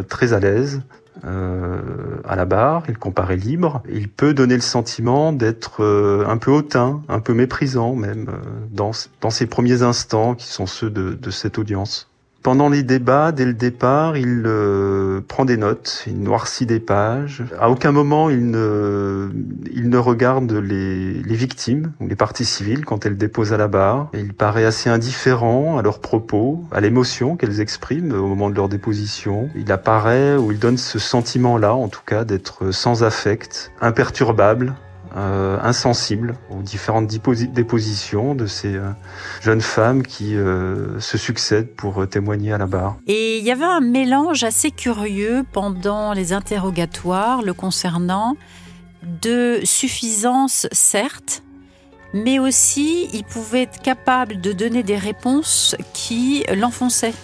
très 0.08 0.32
à 0.32 0.38
l'aise, 0.38 0.80
euh, 1.24 2.18
à 2.24 2.36
la 2.36 2.44
barre, 2.44 2.84
il 2.88 2.98
comparaît 2.98 3.36
libre. 3.36 3.82
Il 3.88 4.08
peut 4.08 4.34
donner 4.34 4.54
le 4.54 4.60
sentiment 4.60 5.32
d'être 5.32 5.82
euh, 5.82 6.26
un 6.26 6.36
peu 6.36 6.50
hautain, 6.50 7.02
un 7.08 7.20
peu 7.20 7.34
méprisant 7.34 7.94
même, 7.94 8.28
euh, 8.28 8.66
dans, 8.70 8.90
dans 9.20 9.30
ses 9.30 9.46
premiers 9.46 9.82
instants 9.82 10.34
qui 10.34 10.46
sont 10.46 10.66
ceux 10.66 10.90
de, 10.90 11.14
de 11.14 11.30
cette 11.30 11.58
audience. 11.58 12.08
Pendant 12.46 12.68
les 12.68 12.84
débats, 12.84 13.32
dès 13.32 13.44
le 13.44 13.54
départ, 13.54 14.16
il 14.16 14.44
euh, 14.46 15.20
prend 15.26 15.44
des 15.44 15.56
notes, 15.56 16.04
il 16.06 16.20
noircit 16.20 16.64
des 16.64 16.78
pages. 16.78 17.42
À 17.58 17.68
aucun 17.68 17.90
moment, 17.90 18.30
il 18.30 18.52
ne, 18.52 19.30
il 19.74 19.88
ne 19.88 19.98
regarde 19.98 20.52
les, 20.52 21.14
les 21.14 21.34
victimes 21.34 21.92
ou 21.98 22.06
les 22.06 22.14
parties 22.14 22.44
civiles 22.44 22.84
quand 22.84 23.04
elles 23.04 23.16
déposent 23.16 23.52
à 23.52 23.56
la 23.56 23.66
barre. 23.66 24.10
il 24.14 24.32
paraît 24.32 24.64
assez 24.64 24.88
indifférent 24.88 25.76
à 25.76 25.82
leurs 25.82 25.98
propos, 25.98 26.62
à 26.70 26.80
l'émotion 26.80 27.34
qu'elles 27.34 27.60
expriment 27.60 28.12
au 28.12 28.28
moment 28.28 28.48
de 28.48 28.54
leur 28.54 28.68
déposition. 28.68 29.48
Il 29.56 29.72
apparaît 29.72 30.36
ou 30.36 30.52
il 30.52 30.60
donne 30.60 30.76
ce 30.76 31.00
sentiment-là, 31.00 31.74
en 31.74 31.88
tout 31.88 32.04
cas, 32.06 32.22
d'être 32.22 32.70
sans 32.70 33.02
affect, 33.02 33.72
imperturbable, 33.80 34.76
euh, 35.16 35.58
insensible 35.62 36.34
aux 36.50 36.60
différentes 36.60 37.06
dépositions 37.06 38.34
de 38.34 38.46
ces 38.46 38.74
euh, 38.74 38.90
jeunes 39.40 39.62
femmes 39.62 40.02
qui 40.02 40.36
euh, 40.36 41.00
se 41.00 41.16
succèdent 41.16 41.74
pour 41.74 42.06
témoigner 42.06 42.52
à 42.52 42.58
la 42.58 42.66
barre. 42.66 42.96
Et 43.06 43.38
il 43.38 43.44
y 43.44 43.50
avait 43.50 43.64
un 43.64 43.80
mélange 43.80 44.44
assez 44.44 44.70
curieux 44.70 45.42
pendant 45.52 46.12
les 46.12 46.34
interrogatoires 46.34 47.40
le 47.40 47.54
concernant 47.54 48.36
de 49.22 49.60
suffisance, 49.64 50.66
certes, 50.70 51.42
mais 52.12 52.38
aussi 52.38 53.08
il 53.14 53.24
pouvait 53.24 53.62
être 53.62 53.80
capable 53.80 54.40
de 54.42 54.52
donner 54.52 54.82
des 54.82 54.98
réponses 54.98 55.76
qui 55.94 56.44
l'enfonçaient. 56.54 57.14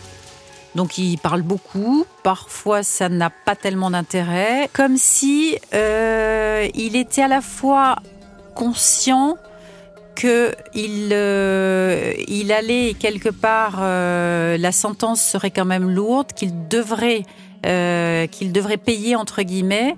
Donc 0.75 0.97
il 0.97 1.19
parle 1.19 1.43
beaucoup, 1.43 2.07
parfois 2.23 2.83
ça 2.83 3.09
n'a 3.09 3.31
pas 3.31 3.57
tellement 3.57 3.91
d'intérêt, 3.91 4.71
comme 4.73 4.97
si 4.97 5.59
euh, 5.75 6.67
il 6.75 6.97
était 6.97 7.23
à 7.23 7.29
la 7.29 7.43
fois 7.43 7.97
conscient 8.55 9.37
que 10.15 10.53
il, 10.75 11.11
euh, 11.13 12.13
il 12.29 12.53
allait 12.53 12.95
quelque 12.99 13.29
part, 13.29 13.79
euh, 13.81 14.57
la 14.57 14.73
sentence 14.73 15.23
serait 15.23 15.51
quand 15.51 15.65
même 15.65 15.91
lourde, 15.91 16.29
qu'il 16.35 16.69
devrait, 16.69 17.25
qu'il 17.63 18.53
devrait 18.53 18.77
payer 18.79 19.15
entre 19.15 19.43
guillemets, 19.43 19.97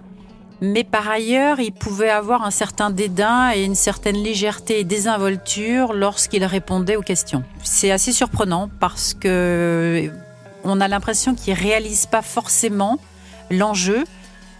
mais 0.61 0.84
par 0.84 1.09
ailleurs, 1.09 1.61
il 1.61 1.72
pouvait 1.72 2.11
avoir 2.11 2.44
un 2.44 2.51
certain 2.51 2.90
dédain 2.90 3.53
et 3.55 3.64
une 3.64 3.74
certaine 3.74 4.16
légèreté 4.16 4.80
et 4.80 4.84
désinvolture 4.84 5.92
lorsqu'il 5.92 6.44
répondait 6.44 6.96
aux 6.96 7.03
questions. 7.03 7.42
C'est 7.62 7.90
assez 7.90 8.12
surprenant 8.12 8.70
parce 8.80 9.14
que 9.14 10.11
on 10.64 10.80
a 10.80 10.88
l'impression 10.88 11.34
qu'il 11.34 11.54
réalise 11.54 12.06
pas 12.06 12.22
forcément 12.22 12.98
l'enjeu 13.50 14.04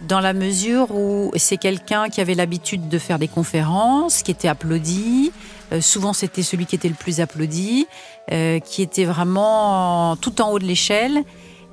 dans 0.01 0.19
la 0.19 0.33
mesure 0.33 0.91
où 0.91 1.31
c'est 1.35 1.57
quelqu'un 1.57 2.09
qui 2.09 2.21
avait 2.21 2.35
l'habitude 2.35 2.89
de 2.89 2.99
faire 2.99 3.19
des 3.19 3.27
conférences, 3.27 4.23
qui 4.23 4.31
était 4.31 4.47
applaudi. 4.47 5.31
Euh, 5.71 5.81
souvent, 5.81 6.13
c'était 6.13 6.43
celui 6.43 6.65
qui 6.65 6.75
était 6.75 6.89
le 6.89 6.95
plus 6.95 7.21
applaudi, 7.21 7.87
euh, 8.31 8.59
qui 8.59 8.81
était 8.81 9.05
vraiment 9.05 10.15
tout 10.17 10.41
en 10.41 10.51
haut 10.51 10.59
de 10.59 10.65
l'échelle. 10.65 11.23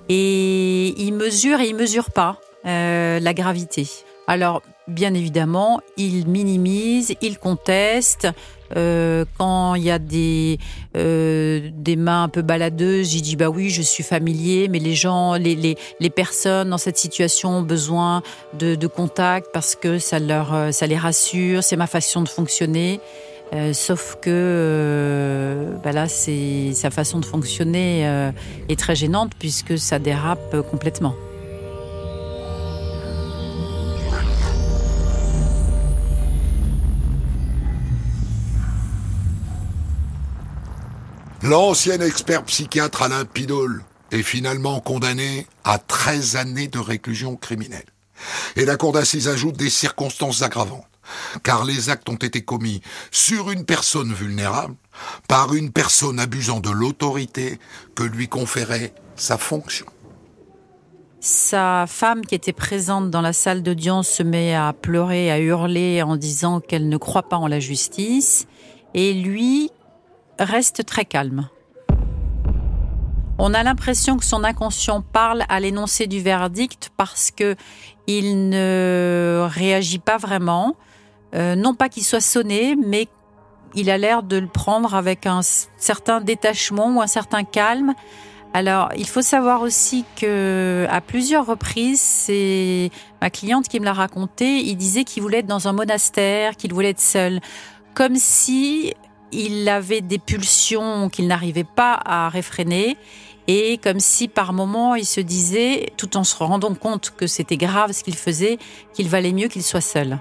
Et 0.09 0.95
il 1.03 1.13
mesure 1.13 1.61
et 1.61 1.69
il 1.69 1.77
mesure 1.77 2.11
pas 2.11 2.39
euh, 2.67 3.21
la 3.21 3.35
gravité. 3.35 3.89
Alors, 4.27 4.63
bien 4.89 5.15
évidemment, 5.15 5.81
il 5.97 6.27
minimise, 6.27 7.15
il 7.21 7.39
conteste. 7.39 8.29
Euh, 8.77 9.25
quand 9.39 9.75
il 9.75 9.85
y 9.85 9.91
a 9.91 9.99
des, 9.99 10.59
euh, 10.97 11.71
des 11.75 11.97
mains 11.97 12.25
un 12.25 12.29
peu 12.29 12.43
baladeuses, 12.43 13.15
il 13.15 13.23
dit 13.23 13.37
bah 13.37 13.49
oui, 13.49 13.71
je 13.71 13.83
suis 13.83 14.03
familier, 14.03 14.69
mais 14.69 14.79
les 14.79 14.95
gens, 14.95 15.35
les, 15.35 15.55
les, 15.55 15.77
les 16.01 16.11
personnes 16.11 16.71
dans 16.71 16.79
cette 16.79 16.99
situation 16.99 17.59
ont 17.59 17.63
besoin 17.63 18.23
de, 18.59 18.75
de 18.75 18.87
contact 18.87 19.49
parce 19.53 19.75
que 19.75 19.99
ça, 19.99 20.19
leur, 20.19 20.55
euh, 20.55 20.71
ça 20.71 20.87
les 20.87 20.97
rassure, 20.97 21.63
c'est 21.63 21.77
ma 21.77 21.87
façon 21.87 22.23
de 22.23 22.29
fonctionner. 22.29 23.01
Euh, 23.55 23.75
sauf 23.75 24.17
que 24.23 24.31
euh, 24.31 25.77
bah 25.85 25.93
là, 25.93 26.09
c'est 26.09 26.73
sa 26.73 26.91
façon 26.91 27.19
de 27.21 27.27
fonctionner 27.27 28.07
euh, 28.07 28.33
est 28.71 28.79
très 28.79 28.95
gênante 28.95 29.33
puisque 29.39 29.77
ça 29.79 29.99
dérape 29.99 30.57
complètement. 30.71 31.15
L'ancien 41.45 42.01
expert 42.01 42.45
psychiatre 42.45 43.03
Alain 43.03 43.25
Pidol 43.25 43.83
est 44.13 44.23
finalement 44.23 44.79
condamné 44.79 45.49
à 45.65 45.79
13 45.79 46.37
années 46.37 46.69
de 46.69 46.79
réclusion 46.79 47.35
criminelle. 47.35 47.87
Et 48.55 48.65
la 48.65 48.77
cour 48.77 48.93
d'assises 48.93 49.27
ajoute 49.27 49.57
des 49.57 49.69
circonstances 49.69 50.43
aggravantes, 50.43 50.87
car 51.43 51.65
les 51.65 51.91
actes 51.91 52.09
ont 52.09 52.15
été 52.15 52.43
commis 52.43 52.81
sur 53.11 53.51
une 53.51 53.65
personne 53.65 54.13
vulnérable, 54.13 54.77
par 55.27 55.53
une 55.53 55.73
personne 55.73 56.21
abusant 56.21 56.61
de 56.61 56.71
l'autorité 56.71 57.59
que 57.97 58.05
lui 58.05 58.29
conférait 58.29 58.95
sa 59.17 59.37
fonction. 59.37 59.87
Sa 61.19 61.87
femme 61.89 62.25
qui 62.25 62.37
était 62.37 62.53
présente 62.53 63.11
dans 63.11 63.21
la 63.21 63.33
salle 63.33 63.65
d'audience 63.65 64.09
se 64.09 64.23
met 64.23 64.55
à 64.55 64.73
pleurer, 64.73 65.33
à 65.33 65.41
hurler 65.41 66.03
en 66.03 66.17
disant 66.17 66.61
qu'elle 66.61 66.89
ne 66.89 66.97
croit 66.99 67.29
pas 67.29 67.37
en 67.37 67.49
la 67.49 67.59
justice. 67.59 68.47
Et 68.95 69.13
lui 69.13 69.71
reste 70.39 70.85
très 70.87 71.05
calme. 71.05 71.49
On 73.39 73.55
a 73.55 73.63
l'impression 73.63 74.19
que 74.19 74.25
son 74.25 74.45
inconscient 74.45 75.01
parle 75.01 75.45
à 75.49 75.59
l'énoncé 75.59 76.07
du 76.07 76.21
verdict 76.21 76.91
parce 76.97 77.31
que 77.31 77.57
il 78.07 78.51
ne 78.51 79.47
réagit 79.51 79.99
pas 79.99 80.17
vraiment. 80.17 80.77
Euh, 81.35 81.55
non 81.57 81.75
pas 81.75 81.89
qu'il 81.89 82.05
soit 82.05 82.21
sonné, 82.21 82.77
mais 82.77 83.09
il 83.75 83.91
a 83.91 83.99
l'air 83.99 84.23
de 84.23 84.37
le 84.37 84.47
prendre 84.47 84.95
avec 84.95 85.27
un 85.27 85.41
certain 85.43 86.21
détachement 86.21 86.97
ou 86.97 87.01
un 87.01 87.07
certain 87.07 87.43
calme. 87.43 87.95
Alors, 88.55 88.91
il 88.97 89.09
faut 89.09 89.23
savoir 89.23 89.63
aussi 89.63 90.05
que 90.21 90.87
à 90.91 91.01
plusieurs 91.01 91.47
reprises, 91.47 92.03
c'est 92.03 92.91
ma 93.23 93.31
cliente 93.31 93.67
qui 93.67 93.81
me 93.81 93.87
l'a 93.87 93.95
raconté. 93.95 94.59
Il 94.59 94.77
disait 94.77 95.05
qu'il 95.05 95.23
voulait 95.23 95.39
être 95.39 95.47
dans 95.47 95.69
un 95.69 95.73
monastère, 95.73 96.57
qu'il 96.57 96.75
voulait 96.75 96.91
être 96.91 97.01
seul, 97.01 97.41
comme 97.95 98.17
si 98.17 98.93
il 99.33 99.69
avait 99.69 100.01
des 100.01 100.19
pulsions 100.19 101.09
qu'il 101.09 101.27
n'arrivait 101.27 101.65
pas 101.65 101.99
à 102.05 102.29
réfréner 102.29 102.97
et 103.49 103.79
comme 103.79 103.99
si 103.99 104.29
par 104.29 104.53
moment 104.53 104.95
il 104.95 105.05
se 105.05 105.21
disait, 105.21 105.93
tout 105.97 106.17
en 106.17 106.25
se 106.25 106.37
rendant 106.37 106.75
compte 106.75 107.13
que 107.17 107.27
c'était 107.27 107.57
grave 107.57 107.93
ce 107.93 108.05
qu'il 108.05 108.15
faisait, 108.15 108.59
qu'il 108.93 109.09
valait 109.09 109.33
mieux 109.33 109.49
qu'il 109.49 109.63
soit 109.63 109.81
seul. 109.81 110.19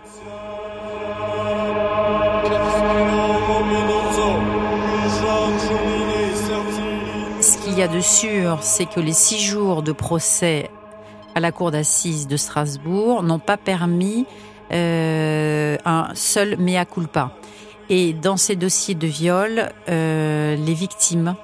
Ce 7.42 7.58
qu'il 7.58 7.78
y 7.78 7.84
a 7.84 7.88
de 7.88 8.02
sûr, 8.02 8.60
c'est 8.62 8.86
que 8.86 9.00
les 9.00 9.14
six 9.14 9.40
jours 9.40 9.84
de 9.84 9.92
procès 9.92 10.70
à 11.36 11.40
la 11.40 11.52
cour 11.52 11.72
d'assises 11.72 12.28
de 12.28 12.38
Strasbourg 12.38 13.24
n'ont 13.24 13.40
pas 13.40 13.58
permis 13.58 14.26
euh, 14.72 15.78
un 15.86 16.08
seul 16.14 16.58
mea 16.58 16.86
culpa. 16.86 17.32
Et 17.94 18.14
dans 18.14 18.38
ces 18.38 18.56
dossiers 18.56 18.96
de 18.96 19.06
viol, 19.06 19.70
euh, 19.90 20.56
les 20.56 20.74
victimes 20.74 21.36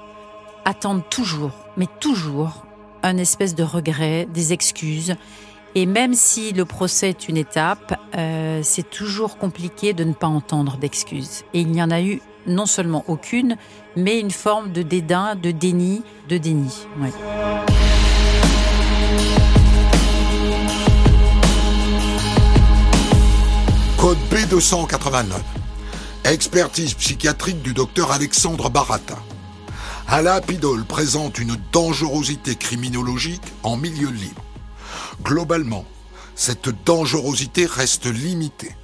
attendent 0.64 1.06
toujours, 1.10 1.52
mais 1.76 1.84
toujours, 2.00 2.64
un 3.02 3.18
espèce 3.18 3.54
de 3.54 3.62
regret, 3.62 4.26
des 4.32 4.54
excuses. 4.54 5.14
Et 5.74 5.84
même 5.84 6.14
si 6.14 6.54
le 6.54 6.64
procès 6.64 7.10
est 7.10 7.28
une 7.28 7.36
étape, 7.36 8.00
euh, 8.16 8.60
c'est 8.62 8.88
toujours 8.88 9.36
compliqué 9.36 9.92
de 9.92 10.04
ne 10.04 10.14
pas 10.14 10.26
entendre 10.26 10.78
d'excuses. 10.78 11.44
Et 11.52 11.60
il 11.60 11.68
n'y 11.70 11.82
en 11.82 11.90
a 11.90 12.00
eu 12.00 12.22
non 12.46 12.64
seulement 12.64 13.04
aucune, 13.08 13.58
mais 13.94 14.18
une 14.18 14.30
forme 14.30 14.72
de 14.72 14.80
dédain, 14.80 15.34
de 15.34 15.50
déni, 15.50 16.02
de 16.30 16.38
déni. 16.38 16.86
Code 23.98 24.16
B289. 24.30 25.57
Expertise 26.28 26.92
psychiatrique 26.92 27.62
du 27.62 27.72
docteur 27.72 28.12
Alexandre 28.12 28.68
Barata. 28.68 29.18
Alain 30.06 30.42
Pidol 30.42 30.84
présente 30.84 31.38
une 31.38 31.56
dangerosité 31.72 32.54
criminologique 32.54 33.54
en 33.62 33.78
milieu 33.78 34.10
libre. 34.10 34.42
Globalement, 35.22 35.86
cette 36.34 36.68
dangerosité 36.84 37.64
reste 37.64 38.04
limitée. 38.04 38.76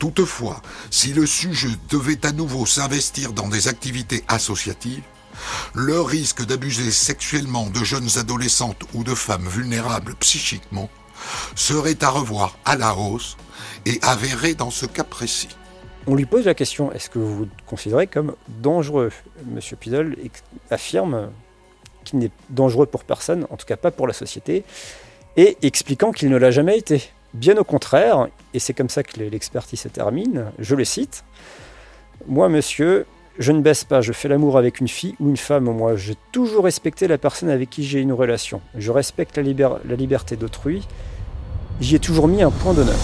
Toutefois, 0.00 0.60
si 0.90 1.12
le 1.12 1.26
sujet 1.26 1.70
devait 1.90 2.26
à 2.26 2.32
nouveau 2.32 2.66
s'investir 2.66 3.32
dans 3.32 3.46
des 3.46 3.68
activités 3.68 4.24
associatives, 4.26 5.04
le 5.74 6.00
risque 6.00 6.44
d'abuser 6.44 6.90
sexuellement 6.90 7.70
de 7.70 7.84
jeunes 7.84 8.18
adolescentes 8.18 8.82
ou 8.94 9.04
de 9.04 9.14
femmes 9.14 9.46
vulnérables 9.46 10.16
psychiquement 10.16 10.90
serait 11.54 12.02
à 12.02 12.08
revoir 12.08 12.58
à 12.64 12.74
la 12.74 12.96
hausse 12.96 13.36
et 13.86 14.00
avéré 14.02 14.54
dans 14.54 14.72
ce 14.72 14.86
cas 14.86 15.04
précis. 15.04 15.48
On 16.06 16.14
lui 16.14 16.26
pose 16.26 16.44
la 16.44 16.54
question 16.54 16.92
est-ce 16.92 17.08
que 17.08 17.18
vous 17.18 17.34
vous 17.36 17.48
considérez 17.66 18.06
comme 18.06 18.34
dangereux? 18.48 19.10
Monsieur 19.46 19.76
Pidol 19.76 20.16
affirme 20.70 21.30
qu'il 22.04 22.18
n'est 22.18 22.30
dangereux 22.50 22.86
pour 22.86 23.04
personne, 23.04 23.46
en 23.50 23.56
tout 23.56 23.64
cas 23.66 23.76
pas 23.76 23.90
pour 23.90 24.06
la 24.06 24.12
société, 24.12 24.64
et 25.36 25.56
expliquant 25.62 26.12
qu'il 26.12 26.28
ne 26.28 26.36
l'a 26.36 26.50
jamais 26.50 26.76
été. 26.76 27.02
Bien 27.32 27.56
au 27.56 27.64
contraire, 27.64 28.28
et 28.52 28.58
c'est 28.58 28.74
comme 28.74 28.90
ça 28.90 29.02
que 29.02 29.18
l'expertise 29.18 29.80
se 29.80 29.88
termine, 29.88 30.52
je 30.58 30.74
le 30.74 30.84
cite 30.84 31.24
Moi, 32.26 32.48
monsieur, 32.50 33.06
je 33.38 33.50
ne 33.52 33.60
baisse 33.62 33.84
pas, 33.84 34.02
je 34.02 34.12
fais 34.12 34.28
l'amour 34.28 34.58
avec 34.58 34.80
une 34.80 34.86
fille 34.88 35.16
ou 35.18 35.30
une 35.30 35.36
femme. 35.38 35.64
Moi, 35.64 35.96
j'ai 35.96 36.14
toujours 36.30 36.64
respecté 36.64 37.08
la 37.08 37.18
personne 37.18 37.48
avec 37.48 37.70
qui 37.70 37.82
j'ai 37.82 38.00
une 38.00 38.12
relation. 38.12 38.60
Je 38.76 38.92
respecte 38.92 39.36
la, 39.38 39.42
liber- 39.42 39.78
la 39.88 39.96
liberté 39.96 40.36
d'autrui. 40.36 40.86
J'y 41.80 41.96
ai 41.96 41.98
toujours 41.98 42.28
mis 42.28 42.42
un 42.42 42.50
point 42.52 42.74
d'honneur. 42.74 42.94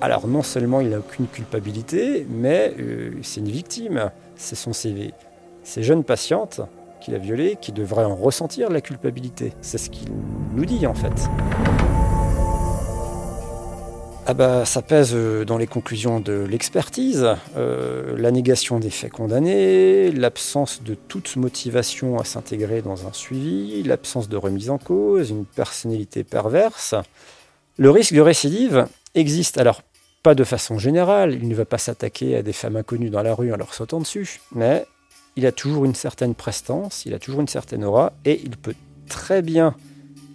Alors 0.00 0.26
non 0.26 0.42
seulement 0.42 0.80
il 0.80 0.90
n'a 0.90 0.98
aucune 0.98 1.26
culpabilité, 1.26 2.26
mais 2.28 2.74
euh, 2.78 3.12
c'est 3.22 3.40
une 3.40 3.48
victime. 3.48 4.10
Ce 4.36 4.54
sont 4.54 4.72
ces, 4.72 5.14
ces 5.62 5.82
jeunes 5.82 6.04
patientes 6.04 6.60
qu'il 7.00 7.14
a 7.14 7.18
violées 7.18 7.56
qui 7.60 7.72
devraient 7.72 8.04
en 8.04 8.14
ressentir 8.14 8.70
la 8.70 8.80
culpabilité. 8.80 9.52
C'est 9.62 9.78
ce 9.78 9.88
qu'il 9.88 10.08
nous 10.54 10.66
dit 10.66 10.86
en 10.86 10.94
fait. 10.94 11.28
Ah 14.28 14.34
bah, 14.34 14.64
ça 14.64 14.82
pèse 14.82 15.12
euh, 15.14 15.44
dans 15.44 15.56
les 15.56 15.68
conclusions 15.68 16.18
de 16.18 16.44
l'expertise, 16.50 17.28
euh, 17.56 18.16
la 18.18 18.32
négation 18.32 18.80
des 18.80 18.90
faits 18.90 19.12
condamnés, 19.12 20.10
l'absence 20.10 20.82
de 20.82 20.94
toute 20.94 21.36
motivation 21.36 22.18
à 22.18 22.24
s'intégrer 22.24 22.82
dans 22.82 23.06
un 23.06 23.12
suivi, 23.12 23.84
l'absence 23.84 24.28
de 24.28 24.36
remise 24.36 24.68
en 24.68 24.78
cause, 24.78 25.30
une 25.30 25.44
personnalité 25.44 26.24
perverse. 26.24 26.96
Le 27.78 27.90
risque 27.90 28.14
de 28.14 28.20
récidive 28.20 28.88
existe. 29.16 29.58
Alors, 29.58 29.82
pas 30.22 30.34
de 30.34 30.44
façon 30.44 30.78
générale, 30.78 31.34
il 31.34 31.48
ne 31.48 31.54
va 31.54 31.64
pas 31.64 31.78
s'attaquer 31.78 32.36
à 32.36 32.42
des 32.42 32.52
femmes 32.52 32.76
inconnues 32.76 33.10
dans 33.10 33.22
la 33.22 33.34
rue 33.34 33.52
en 33.52 33.56
leur 33.56 33.74
sautant 33.74 34.00
dessus, 34.00 34.40
mais 34.54 34.86
il 35.36 35.46
a 35.46 35.52
toujours 35.52 35.84
une 35.84 35.94
certaine 35.94 36.34
prestance, 36.34 37.04
il 37.06 37.14
a 37.14 37.18
toujours 37.18 37.40
une 37.40 37.48
certaine 37.48 37.84
aura, 37.84 38.12
et 38.24 38.40
il 38.42 38.56
peut 38.56 38.74
très 39.08 39.42
bien 39.42 39.74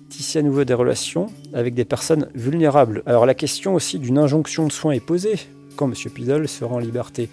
tisser 0.10 0.40
à 0.40 0.42
nouveau 0.42 0.64
des 0.64 0.74
relations 0.74 1.28
avec 1.54 1.74
des 1.74 1.86
personnes 1.86 2.30
vulnérables. 2.36 3.02
Alors 3.06 3.26
la 3.26 3.34
question 3.34 3.74
aussi 3.74 3.98
d'une 3.98 4.18
injonction 4.18 4.68
de 4.68 4.72
soins 4.72 4.92
est 4.92 5.00
posée. 5.00 5.36
Quand 5.76 5.88
M. 5.88 6.12
Pidol 6.14 6.48
sera 6.48 6.76
en 6.76 6.80
liberté? 6.80 7.30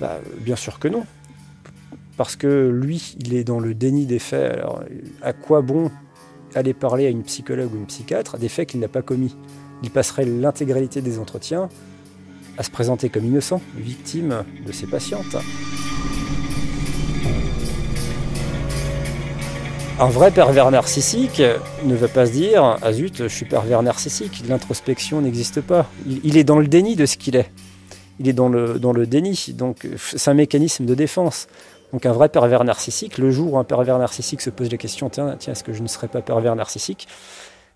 Bah, 0.00 0.18
Bien 0.40 0.56
sûr 0.56 0.78
que 0.78 0.88
non. 0.88 1.04
Parce 2.16 2.34
que 2.34 2.68
lui, 2.68 3.14
il 3.20 3.34
est 3.34 3.44
dans 3.44 3.60
le 3.60 3.74
déni 3.74 4.06
des 4.06 4.18
faits. 4.18 4.54
Alors 4.54 4.82
à 5.22 5.32
quoi 5.32 5.60
bon 5.62 5.90
aller 6.54 6.74
parler 6.74 7.06
à 7.06 7.10
une 7.10 7.22
psychologue 7.22 7.72
ou 7.74 7.76
une 7.76 7.86
psychiatre 7.86 8.38
des 8.38 8.48
faits 8.48 8.70
qu'il 8.70 8.80
n'a 8.80 8.88
pas 8.88 9.02
commis? 9.02 9.36
Il 9.82 9.90
passerait 9.90 10.24
l'intégralité 10.24 11.00
des 11.00 11.18
entretiens 11.18 11.68
à 12.56 12.62
se 12.62 12.70
présenter 12.70 13.08
comme 13.08 13.24
innocent, 13.24 13.60
victime 13.76 14.44
de 14.66 14.72
ses 14.72 14.86
patientes. 14.86 15.36
Un 20.00 20.08
vrai 20.08 20.30
pervers 20.30 20.70
narcissique 20.70 21.42
ne 21.84 21.94
va 21.96 22.06
pas 22.06 22.26
se 22.26 22.32
dire 22.32 22.78
Ah 22.82 22.92
zut, 22.92 23.24
je 23.24 23.26
suis 23.26 23.46
pervers 23.46 23.82
narcissique, 23.82 24.44
l'introspection 24.48 25.20
n'existe 25.20 25.60
pas. 25.60 25.86
Il, 26.06 26.36
est 26.36 26.44
dans 26.44 26.58
le 26.58 26.68
déni 26.68 26.94
de 26.94 27.04
ce 27.04 27.16
qu'il 27.16 27.34
est. 27.34 27.50
Il 28.20 28.28
est 28.28 28.32
dans 28.32 28.48
le, 28.48 28.78
dans 28.78 28.92
le 28.92 29.06
déni, 29.06 29.54
donc 29.56 29.88
c'est 29.96 30.30
un 30.30 30.34
mécanisme 30.34 30.84
de 30.84 30.94
défense. 30.94 31.48
Donc 31.92 32.06
un 32.06 32.12
vrai 32.12 32.28
pervers 32.28 32.64
narcissique, 32.64 33.18
le 33.18 33.30
jour 33.30 33.54
où 33.54 33.58
un 33.58 33.64
pervers 33.64 33.98
narcissique 33.98 34.40
se 34.40 34.50
pose 34.50 34.70
la 34.70 34.76
question, 34.76 35.08
tiens, 35.08 35.36
tiens 35.38 35.52
est-ce 35.52 35.64
que 35.64 35.72
je 35.72 35.82
ne 35.82 35.88
serais 35.88 36.08
pas 36.08 36.20
pervers 36.20 36.54
narcissique 36.54 37.08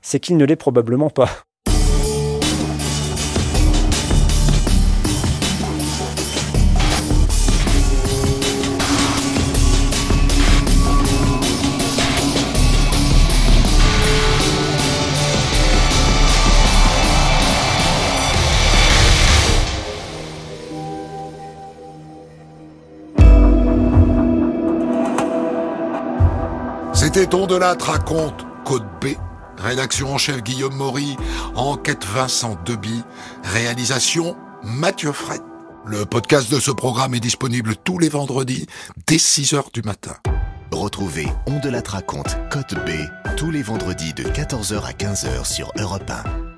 C'est 0.01 0.21
qu'il 0.21 0.37
ne 0.37 0.45
l'est 0.45 0.57
probablement 0.57 1.11
pas. 1.11 1.29
C'était 27.15 27.37
On 27.37 27.47
de 27.47 27.57
raconte 27.83 28.47
Code 28.65 28.87
B. 29.03 29.09
Rédaction 29.59 30.15
en 30.15 30.17
chef 30.17 30.43
Guillaume 30.43 30.75
Maury. 30.75 31.19
Enquête 31.55 32.07
Vincent 32.07 32.57
Deby. 32.65 33.03
Réalisation 33.45 34.35
Mathieu 34.63 35.13
Fred. 35.13 35.43
Le 35.85 36.07
podcast 36.07 36.51
de 36.51 36.59
ce 36.59 36.71
programme 36.71 37.15
est 37.15 37.21
disponible 37.21 37.77
tous 37.77 37.99
les 37.99 38.09
vendredis 38.09 38.67
dès 39.07 39.17
6h 39.17 39.75
du 39.75 39.83
matin. 39.83 40.17
Retrouvez 40.71 41.29
On 41.47 41.59
de 41.59 41.69
la 41.69 41.83
raconte 41.87 42.39
Code 42.51 42.83
B 42.87 42.91
tous 43.37 43.51
les 43.51 43.63
vendredis 43.63 44.15
de 44.15 44.23
14h 44.23 44.83
à 44.83 44.93
15h 44.93 45.45
sur 45.45 45.71
Europe 45.77 46.11
1. 46.11 46.52